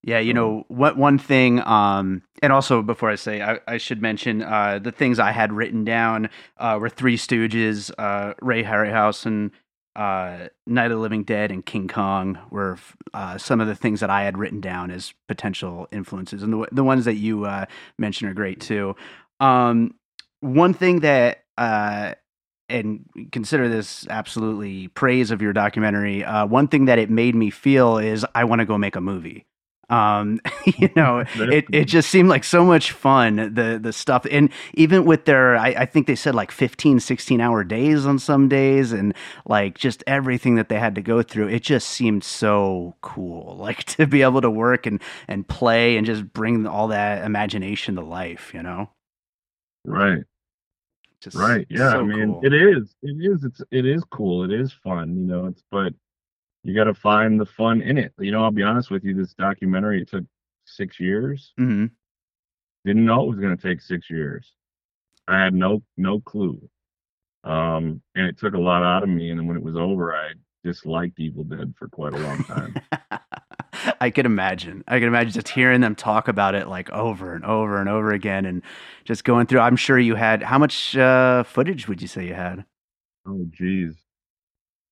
[0.04, 4.00] Yeah, you know, what one thing, um, and also before I say, I, I should
[4.00, 9.50] mention uh, the things I had written down uh, were Three Stooges, uh, Ray Harryhausen,
[9.98, 12.78] uh, Night of Living Dead, and King Kong were
[13.12, 16.68] uh, some of the things that I had written down as potential influences, and the
[16.70, 17.66] the ones that you uh,
[17.98, 18.94] mentioned are great too.
[19.40, 19.94] Um,
[20.40, 22.14] one thing that uh,
[22.68, 26.24] and consider this absolutely praise of your documentary.
[26.24, 29.00] Uh, one thing that it made me feel is I want to go make a
[29.00, 29.46] movie.
[29.90, 34.26] Um, you know, it, it just seemed like so much fun, the, the stuff.
[34.30, 38.18] And even with their, I, I think they said like 15, 16 hour days on
[38.18, 39.14] some days and
[39.46, 41.48] like just everything that they had to go through.
[41.48, 46.06] It just seemed so cool, like to be able to work and, and play and
[46.06, 48.90] just bring all that imagination to life, you know?
[49.84, 50.24] Right.
[51.20, 51.66] Just Right.
[51.68, 51.92] Yeah.
[51.92, 52.40] so I mean, cool.
[52.42, 52.94] it is.
[53.02, 53.44] It is.
[53.44, 53.62] It's.
[53.70, 54.44] It is cool.
[54.44, 55.16] It is fun.
[55.16, 55.46] You know.
[55.46, 55.62] It's.
[55.70, 55.94] But
[56.68, 58.12] you got to find the fun in it.
[58.18, 58.44] You know.
[58.44, 59.14] I'll be honest with you.
[59.14, 60.24] This documentary it took
[60.66, 61.54] six years.
[61.56, 61.86] hmm
[62.84, 64.52] Didn't know it was going to take six years.
[65.26, 66.60] I had no no clue.
[67.42, 69.30] Um, and it took a lot out of me.
[69.30, 72.74] And when it was over, I disliked Evil Dead for quite a long time.
[74.00, 74.84] I could imagine.
[74.86, 78.12] I could imagine just hearing them talk about it like over and over and over
[78.12, 78.60] again and
[79.04, 79.60] just going through.
[79.60, 82.66] I'm sure you had how much uh, footage would you say you had?
[83.26, 83.94] oh, geez.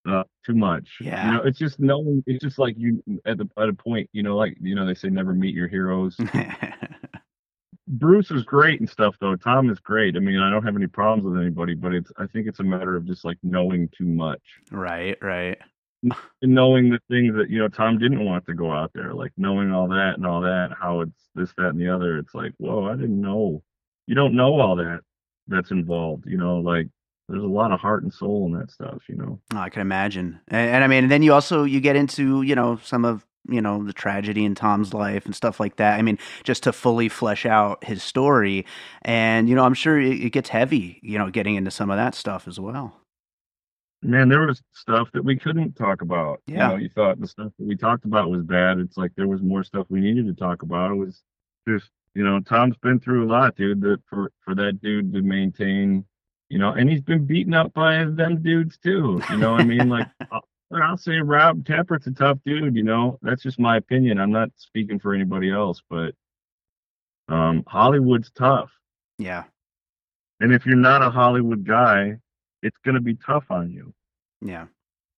[0.07, 0.99] Uh, too much.
[1.01, 1.27] Yeah.
[1.27, 2.23] You know, it's just knowing.
[2.27, 4.09] It's just like you at the at a point.
[4.12, 6.16] You know, like you know, they say never meet your heroes.
[7.88, 9.37] Bruce is great and stuff though.
[9.37, 10.16] Tom is great.
[10.16, 12.64] I mean, I don't have any problems with anybody, but it's I think it's a
[12.64, 14.42] matter of just like knowing too much.
[14.71, 15.59] right, right.
[16.03, 19.33] And knowing the things that, you know, Tom didn't want to go out there, like
[19.37, 22.19] knowing all that and all that, how it's this, that, and the other.
[22.19, 23.62] It's like, whoa, I didn't know.
[24.07, 25.01] You don't know all that
[25.49, 26.88] that's involved, you know, like
[27.29, 29.41] there's a lot of heart and soul in that stuff, you know.
[29.53, 30.41] Oh, I can imagine.
[30.49, 33.27] And, and I mean, and then you also you get into you know some of
[33.49, 35.99] you know the tragedy in Tom's life and stuff like that.
[35.99, 38.65] I mean, just to fully flesh out his story,
[39.03, 41.01] and you know, I'm sure it, it gets heavy.
[41.03, 43.01] You know, getting into some of that stuff as well.
[44.03, 46.41] Man, there was stuff that we couldn't talk about.
[46.47, 46.55] Yeah.
[46.55, 48.79] You know, you thought the stuff that we talked about was bad.
[48.79, 50.93] It's like there was more stuff we needed to talk about.
[50.93, 51.23] It was
[51.67, 55.23] just, you know, Tom's been through a lot, dude, that for for that dude to
[55.23, 56.05] maintain,
[56.49, 59.21] you know, and he's been beaten up by them dudes too.
[59.31, 59.89] You know what I mean?
[59.89, 63.19] Like I'll, I'll say Rob Tapert's a tough dude, you know.
[63.23, 64.19] That's just my opinion.
[64.21, 66.15] I'm not speaking for anybody else, but
[67.29, 68.71] um Hollywood's tough.
[69.19, 69.45] Yeah,
[70.41, 72.19] And if you're not a Hollywood guy,
[72.63, 73.93] it's gonna be tough on you.
[74.43, 74.67] yeah.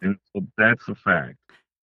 [0.00, 1.34] And so that's a fact.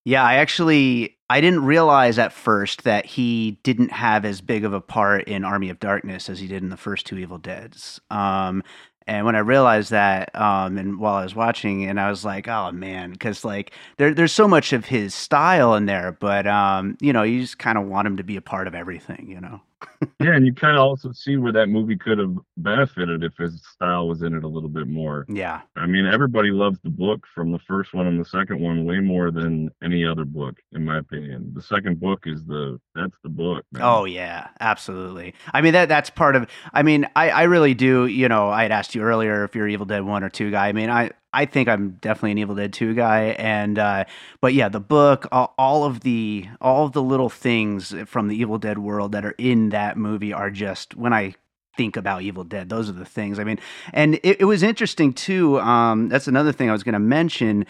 [0.06, 4.72] Yeah, I actually I didn't realize at first that he didn't have as big of
[4.72, 8.00] a part in Army of Darkness as he did in the first two Evil Deads.
[8.10, 8.64] Um,
[9.08, 12.48] and when I realized that, um, and while I was watching, and I was like,
[12.48, 16.98] oh man, because like there there's so much of his style in there, but um,
[17.00, 19.40] you know, you just kind of want him to be a part of everything, you
[19.42, 19.62] know.
[20.20, 23.62] Yeah, and you kind of also see where that movie could have benefited if his
[23.66, 25.26] style was in it a little bit more.
[25.30, 28.86] Yeah, I mean, everybody loves the book from the first one and the second one
[28.86, 31.52] way more than any other book, in my opinion.
[31.54, 33.66] The second book is the that's the book.
[33.72, 33.84] Man.
[33.84, 35.34] Oh yeah, absolutely.
[35.54, 36.50] I mean that that's part of.
[36.74, 38.06] I mean, I I really do.
[38.06, 40.68] You know, I had asked you earlier if you're Evil Dead one or two guy.
[40.68, 43.36] I mean, I I think I'm definitely an Evil Dead two guy.
[43.38, 44.06] And uh,
[44.40, 48.58] but yeah, the book, all, of the all of the little things from the Evil
[48.58, 51.36] Dead world that are in that movie are just when I
[51.76, 53.38] think about Evil Dead, those are the things.
[53.38, 53.60] I mean,
[53.92, 55.60] and it, it was interesting too.
[55.60, 57.66] Um, that's another thing I was going to mention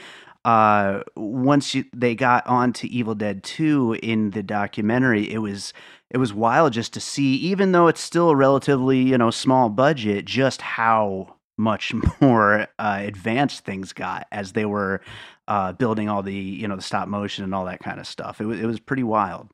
[0.45, 5.73] uh, once you, they got onto Evil Dead 2 in the documentary, it was
[6.11, 9.69] it was wild just to see, even though it's still a relatively you know small
[9.69, 15.01] budget, just how much more uh, advanced things got as they were
[15.47, 18.39] uh, building all the you know the stop motion and all that kind of stuff.
[18.39, 19.49] It was it was pretty wild.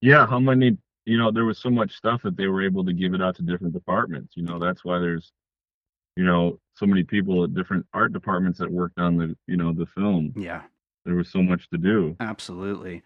[0.00, 0.78] Yeah, how many?
[1.04, 3.34] You know, there was so much stuff that they were able to give it out
[3.36, 4.36] to different departments.
[4.36, 5.32] You know, that's why there's,
[6.16, 9.72] you know, so many people at different art departments that worked on the, you know,
[9.72, 10.32] the film.
[10.36, 10.62] Yeah,
[11.04, 12.16] There was so much to do.
[12.20, 13.02] absolutely.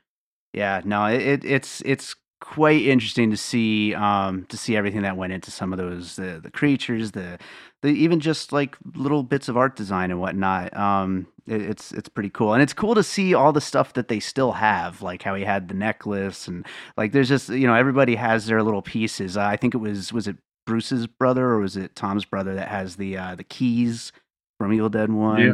[0.53, 5.17] Yeah, no, it, it it's it's quite interesting to see um to see everything that
[5.17, 7.39] went into some of those the the creatures the
[7.81, 12.11] the even just like little bits of art design and whatnot um it, it's it's
[12.11, 15.23] pretty cool and it's cool to see all the stuff that they still have like
[15.23, 16.67] how he had the necklace and
[16.99, 20.13] like there's just you know everybody has their little pieces uh, i think it was
[20.13, 24.13] was it bruce's brother or was it tom's brother that has the uh the keys
[24.59, 25.53] from evil dead 1 Yeah.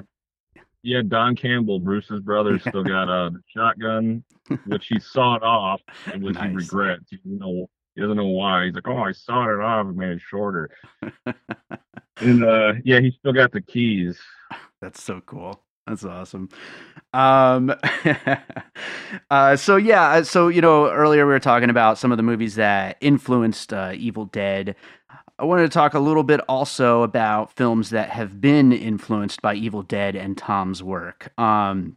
[0.85, 4.25] Yeah, Don Campbell, Bruce's brother, still got a shotgun,
[4.67, 5.81] which he sawed off,
[6.13, 7.05] and which he regrets.
[7.09, 8.65] He doesn't know he doesn't know why.
[8.65, 10.71] He's like, oh, I sawed it off and made it shorter.
[12.17, 14.19] and uh, yeah, he still got the keys.
[14.81, 15.63] That's so cool.
[15.87, 16.49] That's awesome.
[17.13, 17.75] Um,
[19.31, 22.23] uh, so yeah, uh, so you know, earlier we were talking about some of the
[22.23, 24.77] movies that influenced uh, Evil Dead.
[25.39, 29.55] I wanted to talk a little bit also about films that have been influenced by
[29.55, 31.33] Evil Dead and Tom's work.
[31.37, 31.97] Um,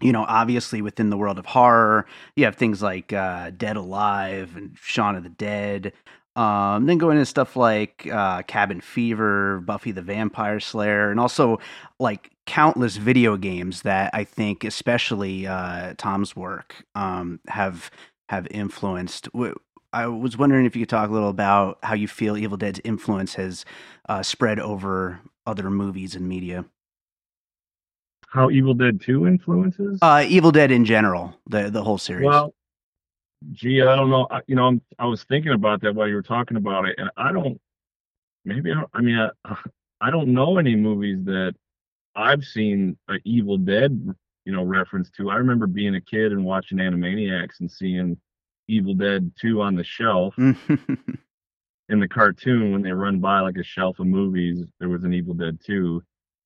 [0.00, 4.56] you know, obviously within the world of horror, you have things like uh, Dead Alive
[4.56, 5.92] and Shaun of the Dead.
[6.34, 11.60] Um, then going into stuff like uh, Cabin Fever, Buffy the Vampire Slayer, and also
[12.00, 17.90] like countless video games that I think, especially uh, Tom's work, um, have
[18.28, 19.28] have influenced.
[19.92, 22.80] I was wondering if you could talk a little about how you feel Evil Dead's
[22.84, 23.64] influence has
[24.08, 26.64] uh, spread over other movies and media.
[28.28, 29.98] How Evil Dead Two influences?
[30.00, 32.26] Uh, Evil Dead in general, the the whole series.
[32.26, 32.54] Well,
[33.52, 34.26] gee, I don't know.
[34.30, 36.94] I, you know, I'm, I was thinking about that while you were talking about it,
[36.98, 37.60] and I don't.
[38.44, 39.56] Maybe I, I mean, I,
[40.00, 41.54] I don't know any movies that
[42.14, 45.30] I've seen a Evil Dead, you know, reference to.
[45.30, 48.16] I remember being a kid and watching Animaniacs and seeing
[48.68, 53.64] Evil Dead 2 on the shelf in the cartoon when they run by like a
[53.64, 54.64] shelf of movies.
[54.78, 56.02] There was an Evil Dead 2.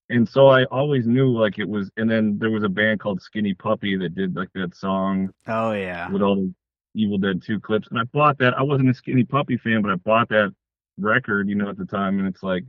[0.09, 3.21] And so I always knew like it was, and then there was a band called
[3.21, 5.31] Skinny Puppy that did like that song.
[5.49, 6.55] Oh yeah, with all the
[6.95, 7.89] Evil Dead 2 clips.
[7.91, 8.55] And I bought that.
[8.55, 10.53] I wasn't a Skinny Puppy fan, but I bought that
[10.99, 12.19] record, you know, at the time.
[12.19, 12.65] And it's like,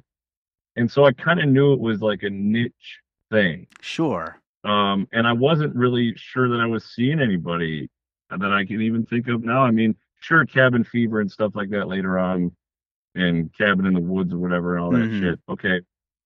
[0.78, 3.00] and so I kind of knew it was like a niche
[3.32, 3.68] thing.
[3.82, 4.40] Sure.
[4.64, 7.90] Um, and I wasn't really sure that I was seeing anybody
[8.30, 9.64] that I can even think of now.
[9.64, 12.52] I mean, sure, Cabin Fever and stuff like that later on,
[13.16, 15.22] and Cabin in the Woods or whatever, and all that mm-hmm.
[15.22, 15.40] shit.
[15.50, 15.82] Okay,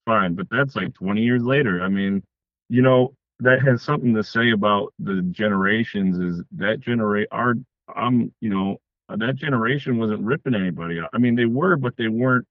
[0.05, 1.81] fine, but that's like 20 years later.
[1.81, 2.23] I mean,
[2.69, 6.17] you know, that has something to say about the generations.
[6.19, 7.55] Is that generate our
[7.95, 8.77] I'm, you know,
[9.09, 10.99] that generation wasn't ripping anybody.
[11.13, 12.45] I mean, they were, but they weren't.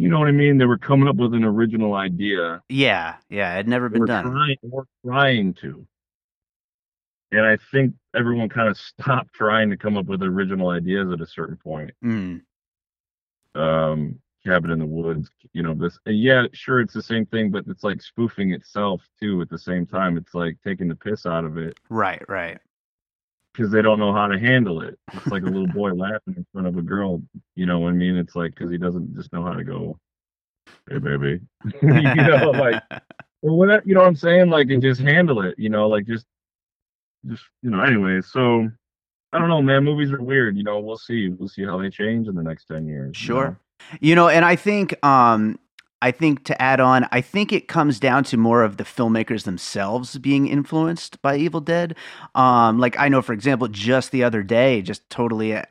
[0.00, 0.56] You know what I mean?
[0.56, 2.62] They were coming up with an original idea.
[2.68, 4.24] Yeah, yeah, it had never been done.
[4.24, 5.86] Trying, or trying to
[7.32, 11.20] and I think everyone kind of stopped trying to come up with original ideas at
[11.20, 11.92] a certain point.
[12.04, 12.42] Mm.
[13.54, 17.64] Um, Cabin in the Woods, you know, this, yeah, sure, it's the same thing, but
[17.66, 20.16] it's like spoofing itself too at the same time.
[20.16, 21.78] It's like taking the piss out of it.
[21.88, 22.58] Right, right.
[23.52, 24.96] Because they don't know how to handle it.
[25.12, 27.20] It's like a little boy laughing in front of a girl,
[27.56, 28.16] you know what I mean?
[28.16, 29.98] It's like, because he doesn't just know how to go,
[30.88, 31.40] hey, baby.
[31.82, 32.82] you know, like,
[33.42, 34.50] or whatever, you know what I'm saying?
[34.50, 36.26] Like, and just handle it, you know, like just
[37.26, 38.70] just you know, anyway, so
[39.32, 39.84] I don't know, man.
[39.84, 40.56] Movies are weird.
[40.56, 41.28] You know, we'll see.
[41.28, 43.16] We'll see how they change in the next ten years.
[43.16, 43.44] Sure.
[43.44, 45.58] You know, you know and I think um
[46.02, 49.44] I think to add on, I think it comes down to more of the filmmakers
[49.44, 51.94] themselves being influenced by Evil Dead.
[52.34, 55.62] Um, like I know, for example, just the other day, just totally uh,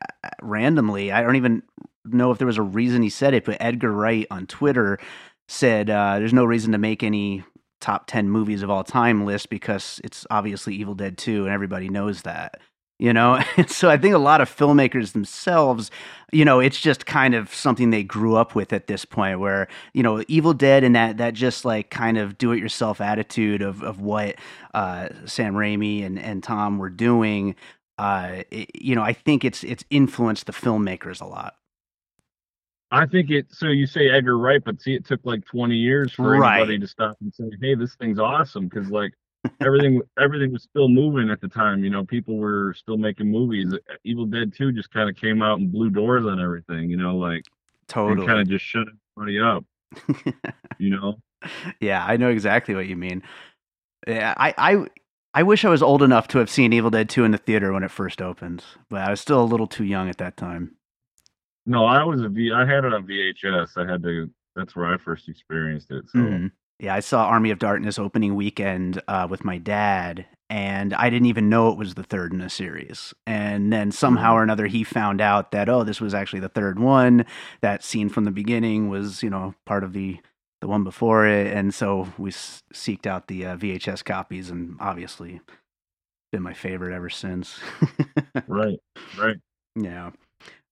[0.42, 1.64] randomly, I don't even
[2.06, 5.00] know if there was a reason he said it, but Edgar Wright on Twitter
[5.48, 7.44] said uh, there's no reason to make any
[7.82, 11.90] top 10 movies of all time list because it's obviously Evil Dead 2 and everybody
[11.90, 12.60] knows that.
[13.00, 15.90] You know, and so I think a lot of filmmakers themselves,
[16.32, 19.68] you know, it's just kind of something they grew up with at this point where,
[19.94, 23.62] you know, Evil Dead and that that just like kind of do it yourself attitude
[23.62, 24.36] of of what
[24.74, 27.56] uh, Sam Raimi and, and Tom were doing.
[27.98, 31.56] Uh, it, you know, I think it's it's influenced the filmmakers a lot.
[32.92, 33.48] I think it.
[33.52, 36.58] So you say Edgar Wright, but see, it took like 20 years for right.
[36.58, 39.14] anybody to stop and say, "Hey, this thing's awesome," because like
[39.62, 41.84] everything, everything was still moving at the time.
[41.84, 43.74] You know, people were still making movies.
[44.04, 46.90] Evil Dead 2 just kind of came out and blew doors on everything.
[46.90, 47.44] You know, like
[47.88, 49.66] totally kind of just shut everybody up.
[50.78, 51.20] you know.
[51.80, 53.24] Yeah, I know exactly what you mean.
[54.08, 54.88] Yeah, I, I
[55.34, 57.72] I wish I was old enough to have seen Evil Dead 2 in the theater
[57.72, 60.76] when it first opened, but I was still a little too young at that time.
[61.66, 62.52] No, I was a V.
[62.52, 63.78] I had it on VHS.
[63.78, 64.30] I had to.
[64.56, 66.06] That's where I first experienced it.
[66.10, 66.20] So.
[66.20, 66.48] Mm-hmm.
[66.80, 71.28] Yeah, I saw Army of Darkness opening weekend uh, with my dad, and I didn't
[71.28, 73.14] even know it was the third in a series.
[73.28, 74.38] And then somehow mm-hmm.
[74.38, 77.26] or another, he found out that oh, this was actually the third one.
[77.62, 80.20] That scene from the beginning was, you know, part of the
[80.62, 84.76] the one before it, and so we s- seeked out the uh, VHS copies, and
[84.80, 85.42] obviously,
[86.32, 87.60] been my favorite ever since.
[88.48, 88.80] right,
[89.18, 89.38] right.
[89.76, 90.12] Yeah.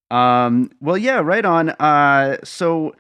[0.10, 1.70] Um, well, yeah, right on.
[1.70, 2.94] Uh, so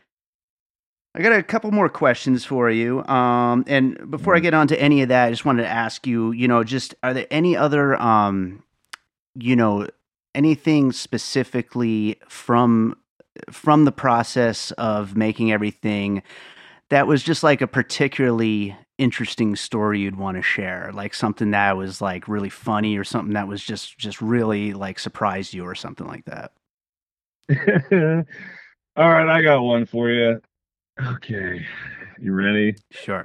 [1.15, 3.04] I got a couple more questions for you.
[3.06, 4.43] Um, and before I mm-hmm.
[4.43, 6.93] get on to any of that, I just wanted to ask you, you know, just
[7.04, 8.63] are there any other, um,
[9.34, 9.88] you know,
[10.36, 12.96] anything specifically from
[13.52, 16.24] from the process of making everything
[16.89, 21.78] that was just like a particularly interesting story you'd want to share like something that
[21.78, 25.76] was like really funny or something that was just just really like surprised you or
[25.76, 26.52] something like that
[28.98, 30.41] All right, I got one for you.
[31.06, 31.66] Okay,
[32.20, 32.76] you ready?
[32.92, 33.24] Sure.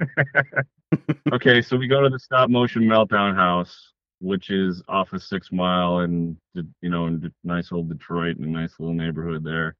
[1.33, 5.51] okay, so we go to the stop motion meltdown house, which is off of Six
[5.51, 9.75] Mile and you know in nice old Detroit, in a nice little neighborhood there.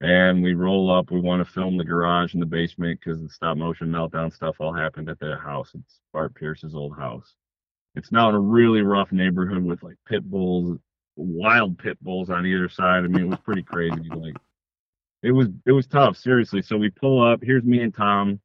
[0.00, 1.10] And we roll up.
[1.10, 4.56] We want to film the garage and the basement because the stop motion meltdown stuff
[4.58, 5.70] all happened at that house.
[5.74, 7.34] It's Bart Pierce's old house.
[7.94, 10.78] It's now in a really rough neighborhood with like pit bulls
[11.16, 13.04] wild pit bulls on either side.
[13.04, 14.08] I mean, it was pretty crazy.
[14.14, 14.36] Like
[15.22, 16.62] it was it was tough, seriously.
[16.62, 17.40] So we pull up.
[17.42, 18.40] Here's me and Tom.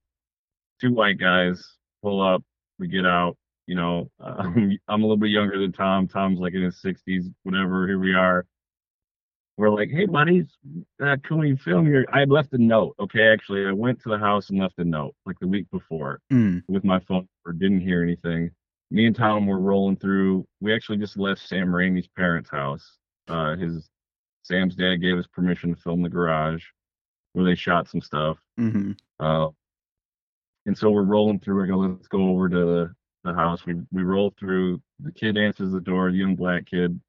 [0.82, 1.64] two white guys
[2.04, 2.44] pull up.
[2.80, 3.38] We get out.
[3.66, 6.08] You know, um, I'm a little bit younger than Tom.
[6.08, 7.86] Tom's like in his 60s, whatever.
[7.88, 8.46] Here we are.
[9.58, 10.46] We're like, hey, buddies,
[11.04, 12.06] uh, can we film your?
[12.14, 12.96] I had left a note.
[13.00, 16.20] Okay, actually, I went to the house and left a note like the week before
[16.32, 16.62] Mm.
[16.68, 18.52] with my phone or didn't hear anything.
[18.92, 20.46] Me and Tom were rolling through.
[20.62, 22.98] We actually just left Sam Raimi's parents' house.
[23.28, 23.90] Uh, his
[24.48, 26.64] Sam's dad gave us permission to film the garage
[27.34, 28.38] where they shot some stuff.
[28.58, 29.50] hmm Uh,
[30.66, 31.64] and so we're rolling through.
[31.64, 33.66] I go, let's go over to the, the house.
[33.66, 34.82] We we roll through.
[35.00, 36.12] The kid answers the door.
[36.12, 37.00] The young black kid.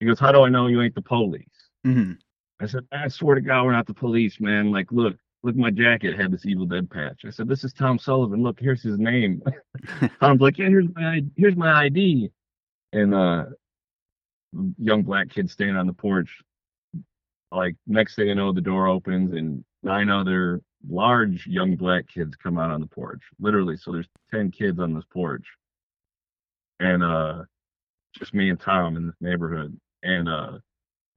[0.00, 2.12] He goes, "How do I know you ain't the police?" hmm
[2.58, 4.72] I said, I swear to God, we're not the police, man.
[4.72, 7.22] Like, look, look, my jacket had this Evil Dead patch.
[7.26, 8.42] I said, this is Tom Sullivan.
[8.42, 9.42] Look, here's his name.
[10.20, 12.30] Tom's like, yeah, here's my here's my ID.
[12.94, 13.44] And uh,
[14.78, 16.30] young black kid standing on the porch.
[17.52, 22.36] Like next thing I know, the door opens and nine other large young black kids
[22.36, 23.22] come out on the porch.
[23.38, 25.46] Literally, so there's ten kids on this porch,
[26.80, 27.42] and uh,
[28.18, 29.78] just me and Tom in this neighborhood.
[30.02, 30.58] And uh,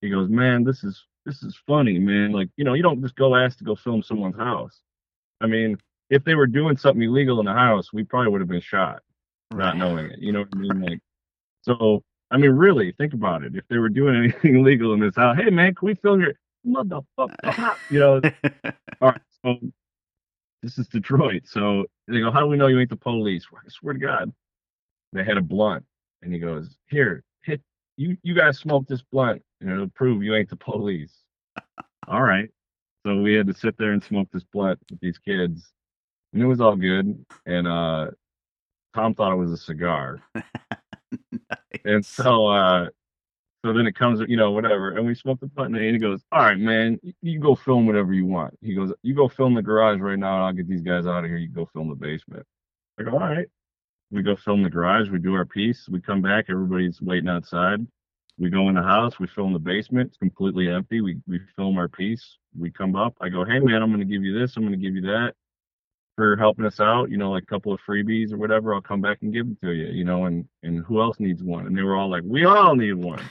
[0.01, 2.31] he goes, man, this is this is funny, man.
[2.31, 4.81] Like, you know, you don't just go ask to go film someone's house.
[5.41, 5.77] I mean,
[6.09, 9.01] if they were doing something illegal in the house, we probably would have been shot,
[9.53, 10.19] not knowing it.
[10.19, 10.81] You know what I mean?
[10.81, 10.99] Like,
[11.61, 13.55] so I mean, really, think about it.
[13.55, 16.33] If they were doing anything illegal in this house, hey man, can we film your
[16.65, 17.75] motherfucker?
[17.89, 18.21] You know,
[19.01, 19.21] all right.
[19.43, 19.55] So
[20.61, 21.43] this is Detroit.
[21.45, 23.45] So they go, how do we know you ain't the police?
[23.53, 24.33] I swear to God,
[25.13, 25.85] they had a blunt,
[26.21, 27.61] and he goes, here, hit
[27.97, 28.17] you.
[28.23, 31.13] You guys smoke this blunt, and it'll prove you ain't the police.
[32.07, 32.49] all right.
[33.05, 35.71] So we had to sit there and smoke this blunt with these kids,
[36.33, 37.25] and it was all good.
[37.45, 38.07] And uh,
[38.93, 40.21] Tom thought it was a cigar.
[41.85, 42.87] And so, uh,
[43.65, 44.91] so then it comes, you know, whatever.
[44.91, 47.87] And we smoke the blunt, and he goes, "All right, man, you, you go film
[47.87, 50.67] whatever you want." He goes, "You go film the garage right now, and I'll get
[50.69, 51.37] these guys out of here.
[51.37, 52.45] You go film the basement."
[52.99, 53.47] I go, "All right."
[54.11, 55.09] We go film the garage.
[55.09, 55.87] We do our piece.
[55.89, 56.45] We come back.
[56.49, 57.85] Everybody's waiting outside.
[58.39, 59.19] We go in the house.
[59.19, 60.09] We film the basement.
[60.09, 61.01] It's completely empty.
[61.01, 62.37] We we film our piece.
[62.57, 63.15] We come up.
[63.21, 64.57] I go, "Hey, man, I'm going to give you this.
[64.57, 65.33] I'm going to give you that."
[66.19, 68.99] For helping us out, you know, like a couple of freebies or whatever, I'll come
[68.99, 71.65] back and give them to you, you know, and and who else needs one?
[71.65, 73.21] And they were all like, we all need one.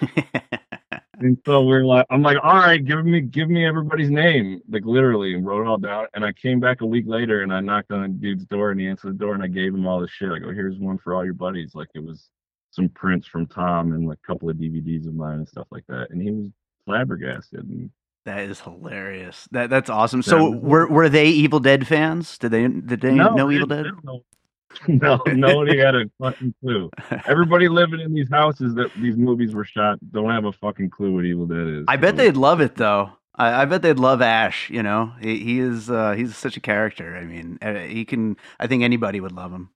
[1.21, 4.87] and so we're like, I'm like, all right, give me give me everybody's name, like
[4.87, 6.07] literally, and wrote it all down.
[6.15, 8.81] And I came back a week later and I knocked on the dude's door and
[8.81, 10.33] he answered the door and I gave him all this shit.
[10.33, 11.75] I go, oh, here's one for all your buddies.
[11.75, 12.31] Like it was
[12.71, 15.85] some prints from Tom and like a couple of DVDs of mine and stuff like
[15.89, 16.07] that.
[16.09, 16.49] And he was
[16.87, 17.69] flabbergasted.
[17.69, 17.91] And
[18.29, 19.49] That is hilarious.
[19.53, 20.21] That that's awesome.
[20.23, 22.37] So were were they Evil Dead fans?
[22.37, 23.87] Did they did they know they- Evil Dead?
[24.05, 24.23] don't.
[24.87, 26.91] No, nobody had a fucking clue.
[27.27, 31.15] Everybody living in these houses that these movies were shot don't have a fucking clue
[31.15, 31.85] what Evil Dead is.
[31.89, 33.11] I bet they'd love it though.
[33.35, 34.69] I, I bet they'd love Ash.
[34.69, 37.17] You know, he, he is uh, he's such a character.
[37.17, 38.37] I mean, uh, he can.
[38.61, 39.71] I think anybody would love him.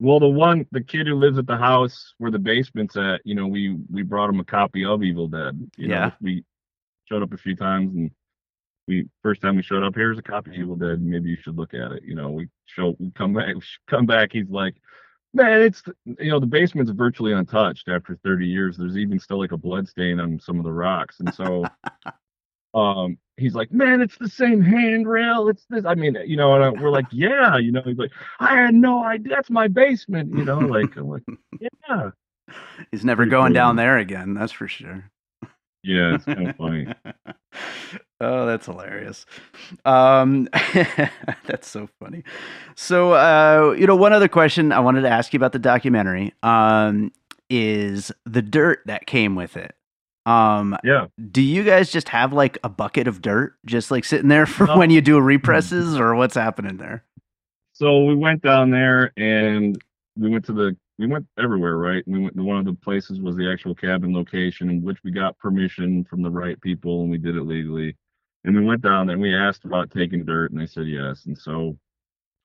[0.00, 3.34] Well, the one, the kid who lives at the house where the basement's at, you
[3.34, 5.60] know, we we brought him a copy of Evil Dead.
[5.76, 6.10] You know, Yeah.
[6.22, 6.42] we
[7.10, 8.10] showed up a few times, and
[8.86, 11.02] we first time we showed up, here's a copy of Evil Dead.
[11.02, 12.02] Maybe you should look at it.
[12.04, 14.30] You know, we show, we come back, we come back.
[14.32, 14.74] He's like,
[15.34, 18.76] man, it's you know, the basement's virtually untouched after 30 years.
[18.76, 21.64] There's even still like a blood stain on some of the rocks, and so.
[22.72, 25.48] Um, he's like, man, it's the same handrail.
[25.48, 25.84] It's this.
[25.84, 27.82] I mean, you know, and I, we're like, yeah, you know.
[27.84, 29.34] He's like, I had no idea.
[29.34, 30.32] That's my basement.
[30.32, 31.24] You know, like, I'm like,
[31.60, 32.10] yeah,
[32.90, 34.34] He's never going down there again.
[34.34, 35.10] That's for sure.
[35.82, 36.14] Yeah.
[36.14, 36.86] It's kind of funny.
[38.20, 39.26] oh, that's hilarious.
[39.84, 40.48] Um,
[41.46, 42.22] that's so funny.
[42.76, 46.32] So, uh, you know, one other question I wanted to ask you about the documentary
[46.42, 47.12] um,
[47.48, 49.74] is the dirt that came with it.
[50.26, 51.06] Um, Yeah.
[51.32, 54.66] do you guys just have like a bucket of dirt just like sitting there for
[54.66, 54.76] No.
[54.78, 57.04] when you do represses or what's happening there?
[57.72, 59.82] So we went down there and
[60.16, 62.06] we went to the we went everywhere, right?
[62.06, 64.98] And we went to one of the places was the actual cabin location in which
[65.02, 67.96] we got permission from the right people and we did it legally.
[68.44, 71.24] And we went down there and we asked about taking dirt and they said yes.
[71.24, 71.78] And so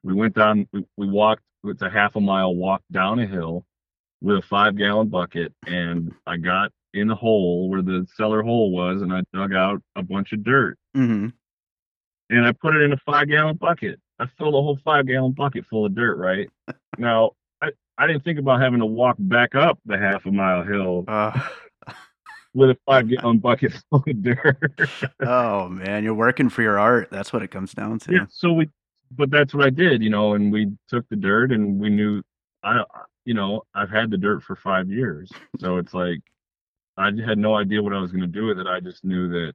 [0.03, 3.65] we went down we, we walked it's a half a mile walk down a hill
[4.21, 8.71] with a five gallon bucket and I got in a hole where the cellar hole
[8.71, 11.27] was and I dug out a bunch of dirt hmm
[12.29, 13.99] and I put it in a five gallon bucket.
[14.19, 16.49] I filled a whole five gallon bucket full of dirt, right?
[16.97, 17.31] now,
[17.61, 21.05] I, I didn't think about having to walk back up the half a mile hill
[21.07, 21.39] Uh,
[22.53, 24.57] with a five gallon bucket full of dirt.
[25.21, 27.09] oh man, you're working for your art.
[27.11, 28.13] That's what it comes down to.
[28.13, 28.69] yeah, so we,
[29.11, 32.21] but that's what I did, you know, and we took the dirt and we knew,
[32.63, 32.83] I,
[33.25, 35.31] you know, I've had the dirt for five years.
[35.59, 36.19] So it's like,
[36.97, 38.67] I had no idea what I was going to do with it.
[38.67, 39.53] I just knew that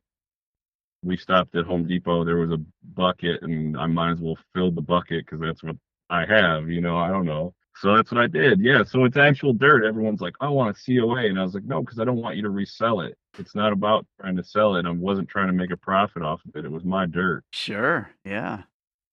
[1.03, 2.25] we stopped at Home Depot.
[2.25, 2.61] There was a
[2.95, 5.77] bucket, and I might as well fill the bucket because that's what
[6.11, 6.69] I have.
[6.69, 7.55] You know, I don't know.
[7.77, 8.61] So that's what I did.
[8.61, 8.85] Yeah.
[8.85, 9.85] So it's actual dirt.
[9.85, 11.27] Everyone's like, I want a COA.
[11.27, 13.17] And I was like, no, because I don't want you to resell it.
[13.39, 14.85] It's not about trying to sell it.
[14.85, 16.65] I wasn't trying to make a profit off of it.
[16.65, 17.45] It was my dirt.
[17.53, 18.11] Sure.
[18.25, 18.63] Yeah.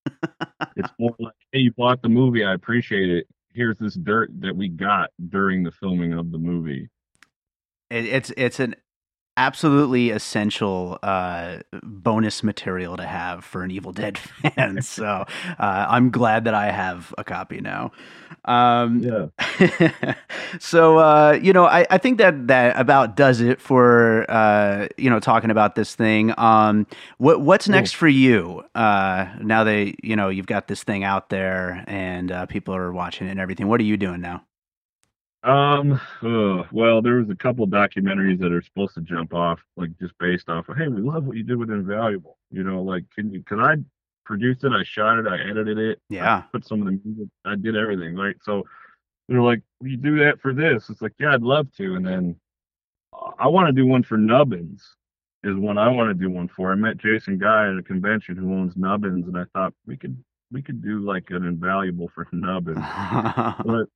[0.76, 2.44] it's more like, hey, you bought the movie.
[2.44, 3.26] I appreciate it.
[3.54, 6.88] Here's this dirt that we got during the filming of the movie.
[7.90, 8.76] It, it's it's an
[9.38, 14.82] absolutely essential uh, bonus material to have for an Evil Dead fan.
[14.82, 15.24] so
[15.58, 17.92] uh, I'm glad that I have a copy now.
[18.44, 20.14] Um, yeah.
[20.58, 25.08] so uh, you know, I, I think that that about does it for uh, you
[25.08, 26.34] know talking about this thing.
[26.36, 26.86] Um,
[27.18, 31.30] what what's next for you uh, now that you know you've got this thing out
[31.30, 33.68] there and uh, people are watching it and everything?
[33.68, 34.42] What are you doing now?
[35.44, 39.96] Um, uh, well, there was a couple documentaries that are supposed to jump off, like
[39.98, 42.38] just based off of, hey, we love what you did with Invaluable.
[42.50, 43.76] You know, like, can you, cause I
[44.24, 47.54] produced it, I shot it, I edited it, yeah, put some of the music, I
[47.54, 48.36] did everything, right?
[48.42, 48.64] So
[49.28, 50.90] they're like, will you do that for this?
[50.90, 51.94] It's like, yeah, I'd love to.
[51.94, 52.36] And then
[53.12, 54.82] uh, I want to do one for Nubbins
[55.44, 56.72] is one I want to do one for.
[56.72, 60.16] I met Jason Guy at a convention who owns Nubbins, and I thought we could
[60.50, 62.78] we could do like an invaluable for Nubbins.
[63.64, 63.88] but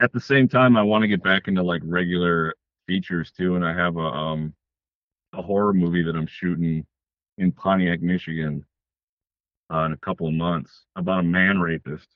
[0.00, 2.54] at the same time, I want to get back into like regular
[2.86, 4.54] features too, and I have a um
[5.32, 6.84] a horror movie that I'm shooting
[7.38, 8.64] in Pontiac, Michigan,
[9.72, 12.08] uh, in a couple of months about a man rapist.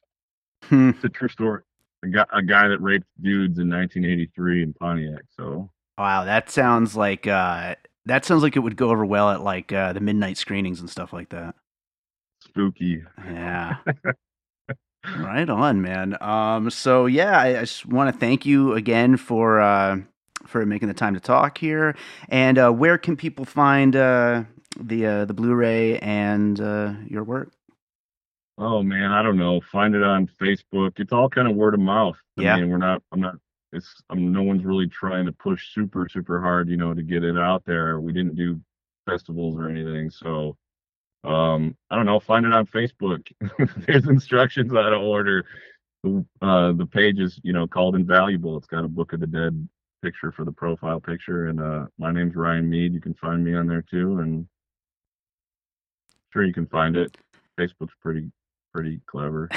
[0.64, 0.90] Hmm.
[0.90, 1.62] It's a true story.
[2.04, 5.22] A guy, a guy that raped dudes in 1983 in Pontiac.
[5.36, 7.76] So wow, that sounds like uh,
[8.06, 10.90] that sounds like it would go over well at like uh, the midnight screenings and
[10.90, 11.54] stuff like that.
[12.40, 13.02] Spooky.
[13.24, 13.76] Yeah.
[15.18, 16.16] right on, man.
[16.20, 19.98] Um, so yeah, I, I just want to thank you again for uh,
[20.46, 21.96] for making the time to talk here.
[22.28, 24.44] And uh, where can people find uh,
[24.80, 27.52] the uh, the Blu-ray and uh, your work?
[28.56, 29.60] Oh man, I don't know.
[29.60, 31.00] Find it on Facebook.
[31.00, 32.16] It's all kind of word of mouth.
[32.38, 32.56] I Yeah.
[32.56, 33.02] mean, we're not.
[33.12, 33.34] I'm not.
[33.72, 34.02] It's.
[34.10, 34.32] I'm.
[34.32, 36.68] No one's really trying to push super super hard.
[36.68, 38.00] You know, to get it out there.
[38.00, 38.60] We didn't do
[39.06, 40.08] festivals or anything.
[40.10, 40.56] So,
[41.24, 42.20] um, I don't know.
[42.20, 43.26] Find it on Facebook.
[43.86, 45.44] There's instructions on how to order.
[46.02, 48.56] The uh, the page is you know called Invaluable.
[48.56, 49.68] It's got a Book of the Dead
[50.02, 52.92] picture for the profile picture, and uh, my name's Ryan Meade.
[52.92, 54.46] You can find me on there too, and
[56.32, 57.16] sure you can find it.
[57.58, 58.30] Facebook's pretty
[58.72, 59.48] pretty clever.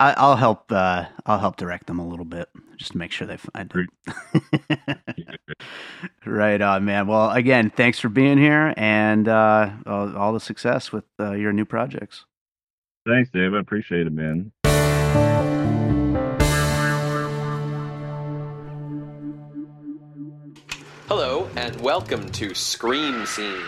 [0.00, 0.72] I, I'll help.
[0.72, 5.38] Uh, I'll help direct them a little bit, just to make sure they find it.
[6.26, 7.06] right on, man.
[7.06, 11.52] Well, again, thanks for being here, and uh, all, all the success with uh, your
[11.52, 12.24] new projects.
[13.06, 13.54] Thanks, Dave.
[13.54, 14.52] I appreciate it, man.
[21.06, 23.62] Hello, and welcome to Scream Scene,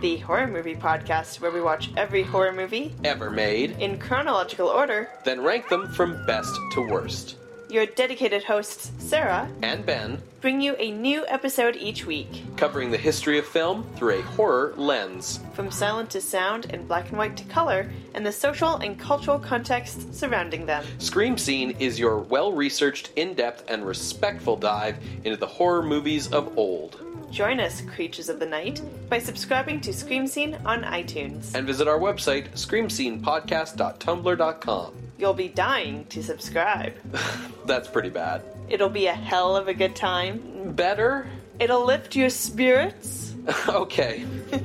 [0.00, 5.08] the horror movie podcast where we watch every horror movie ever made, in chronological order.
[5.24, 7.36] then rank them from best to worst.
[7.70, 12.42] Your dedicated hosts, Sarah, And Ben, bring you a new episode each week.
[12.56, 15.38] covering the history of film through a horror lens.
[15.52, 19.38] From silent to sound and black and white to color, and the social and cultural
[19.38, 20.84] context surrounding them.
[20.98, 26.26] Scream Scene is your well researched, in depth, and respectful dive into the horror movies
[26.32, 27.00] of old.
[27.30, 31.54] Join us, creatures of the night, by subscribing to Scream Scene on iTunes.
[31.54, 34.94] And visit our website, screamscenepodcast.tumblr.com.
[35.16, 36.94] You'll be dying to subscribe.
[37.66, 38.42] That's pretty bad.
[38.68, 40.72] It'll be a hell of a good time.
[40.72, 41.28] Better?
[41.60, 43.34] It'll lift your spirits.
[43.68, 44.24] okay.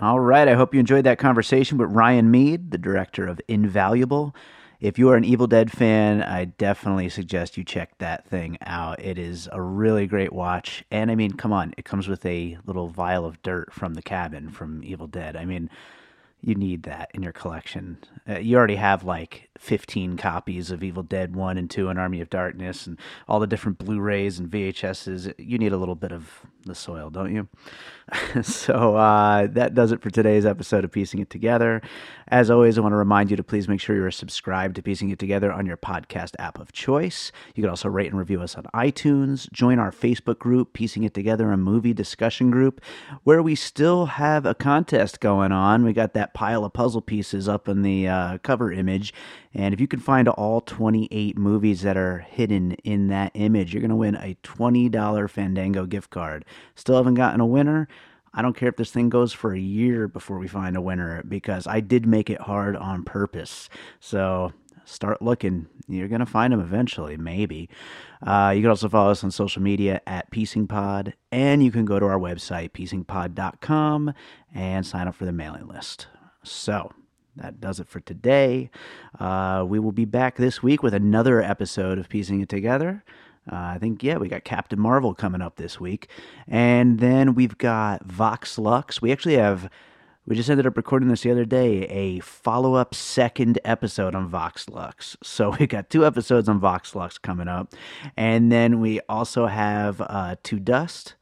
[0.00, 0.46] All right.
[0.46, 4.36] I hope you enjoyed that conversation with Ryan Meade, the director of Invaluable.
[4.84, 9.00] If you are an Evil Dead fan, I definitely suggest you check that thing out.
[9.00, 10.84] It is a really great watch.
[10.90, 14.02] And I mean, come on, it comes with a little vial of dirt from the
[14.02, 15.36] cabin from Evil Dead.
[15.36, 15.70] I mean,
[16.42, 17.96] you need that in your collection.
[18.28, 22.20] Uh, you already have like 15 copies of Evil Dead 1 and 2 and Army
[22.20, 22.98] of Darkness and
[23.28, 25.34] all the different Blu rays and VHSs.
[25.38, 27.48] You need a little bit of the soil, don't you?
[28.42, 31.80] so uh, that does it for today's episode of Piecing It Together.
[32.28, 35.10] As always, I want to remind you to please make sure you're subscribed to Piecing
[35.10, 37.32] It Together on your podcast app of choice.
[37.54, 39.50] You can also rate and review us on iTunes.
[39.52, 42.80] Join our Facebook group, Piecing It Together, a movie discussion group,
[43.22, 45.84] where we still have a contest going on.
[45.84, 49.14] We got that pile of puzzle pieces up in the uh, cover image.
[49.54, 53.80] And if you can find all 28 movies that are hidden in that image, you're
[53.80, 56.44] going to win a $20 Fandango gift card.
[56.74, 57.88] Still haven't gotten a winner.
[58.32, 61.22] I don't care if this thing goes for a year before we find a winner
[61.22, 63.68] because I did make it hard on purpose.
[64.00, 64.52] So
[64.84, 65.68] start looking.
[65.86, 67.68] You're going to find them eventually, maybe.
[68.26, 72.00] Uh, you can also follow us on social media at PiecingPod, and you can go
[72.00, 74.14] to our website, piecingpod.com,
[74.52, 76.08] and sign up for the mailing list.
[76.42, 76.90] So
[77.36, 78.70] that does it for today.
[79.18, 83.02] Uh, we will be back this week with another episode of Piecing It Together.
[83.50, 86.08] Uh, I think, yeah, we got Captain Marvel coming up this week.
[86.48, 89.02] And then we've got Vox Lux.
[89.02, 89.68] We actually have,
[90.26, 94.28] we just ended up recording this the other day, a follow up second episode on
[94.28, 95.16] Vox Lux.
[95.22, 97.74] So we got two episodes on Vox Lux coming up.
[98.16, 101.14] And then we also have uh, To Dust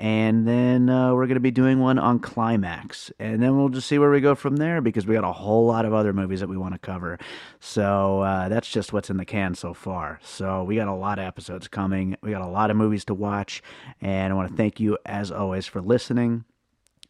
[0.00, 3.86] and then uh, we're going to be doing one on climax and then we'll just
[3.86, 6.40] see where we go from there because we got a whole lot of other movies
[6.40, 7.18] that we want to cover.
[7.60, 10.18] So uh, that's just what's in the can so far.
[10.22, 12.16] So we got a lot of episodes coming.
[12.22, 13.62] We got a lot of movies to watch
[14.00, 16.44] and i want to thank you as always for listening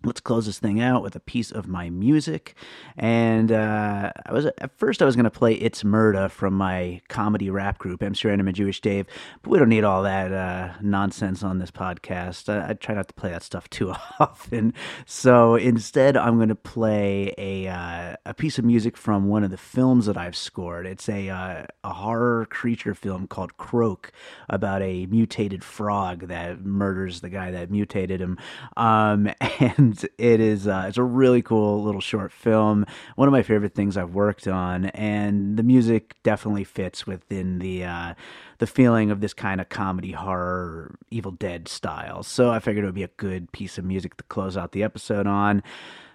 [0.04, 2.54] let's close this thing out with a piece of my music.
[2.96, 7.00] And uh, i was at first i was going to play it's murda from my
[7.08, 9.06] comedy rap group i'm random and jewish dave
[9.42, 12.48] but we don't need all that uh, nonsense on this podcast.
[12.48, 13.90] I, I, try not to play that stuff too
[14.20, 14.74] often.
[15.06, 19.50] So instead i'm going to play a, uh, a piece of music from one of
[19.50, 20.86] the films that i've scored.
[20.86, 24.12] It's a, uh, a horror creature film called croak
[24.48, 28.38] about a mutated frog that murders the guy that mutated him.
[28.76, 29.30] Um,
[29.60, 32.86] and and it is uh, it's a really cool little short film.
[33.16, 37.84] One of my favorite things I've worked on, and the music definitely fits within the
[37.84, 38.14] uh,
[38.58, 42.22] the feeling of this kind of comedy horror Evil Dead style.
[42.22, 44.82] So I figured it would be a good piece of music to close out the
[44.82, 45.62] episode on.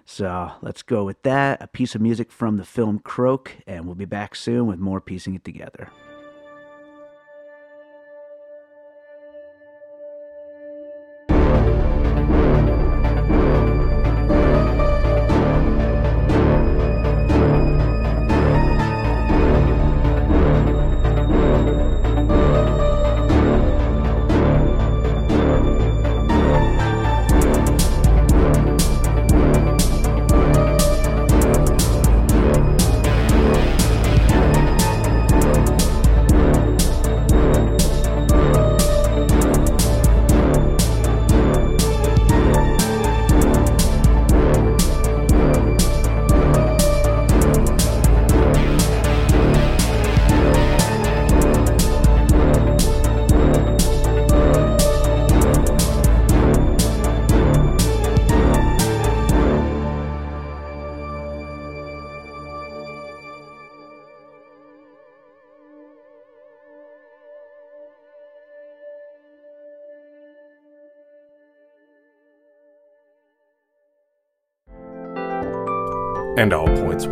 [0.06, 1.62] So let's go with that.
[1.62, 5.02] A piece of music from the film Croak, and we'll be back soon with more
[5.02, 5.90] piecing it together.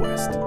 [0.03, 0.42] And all points west.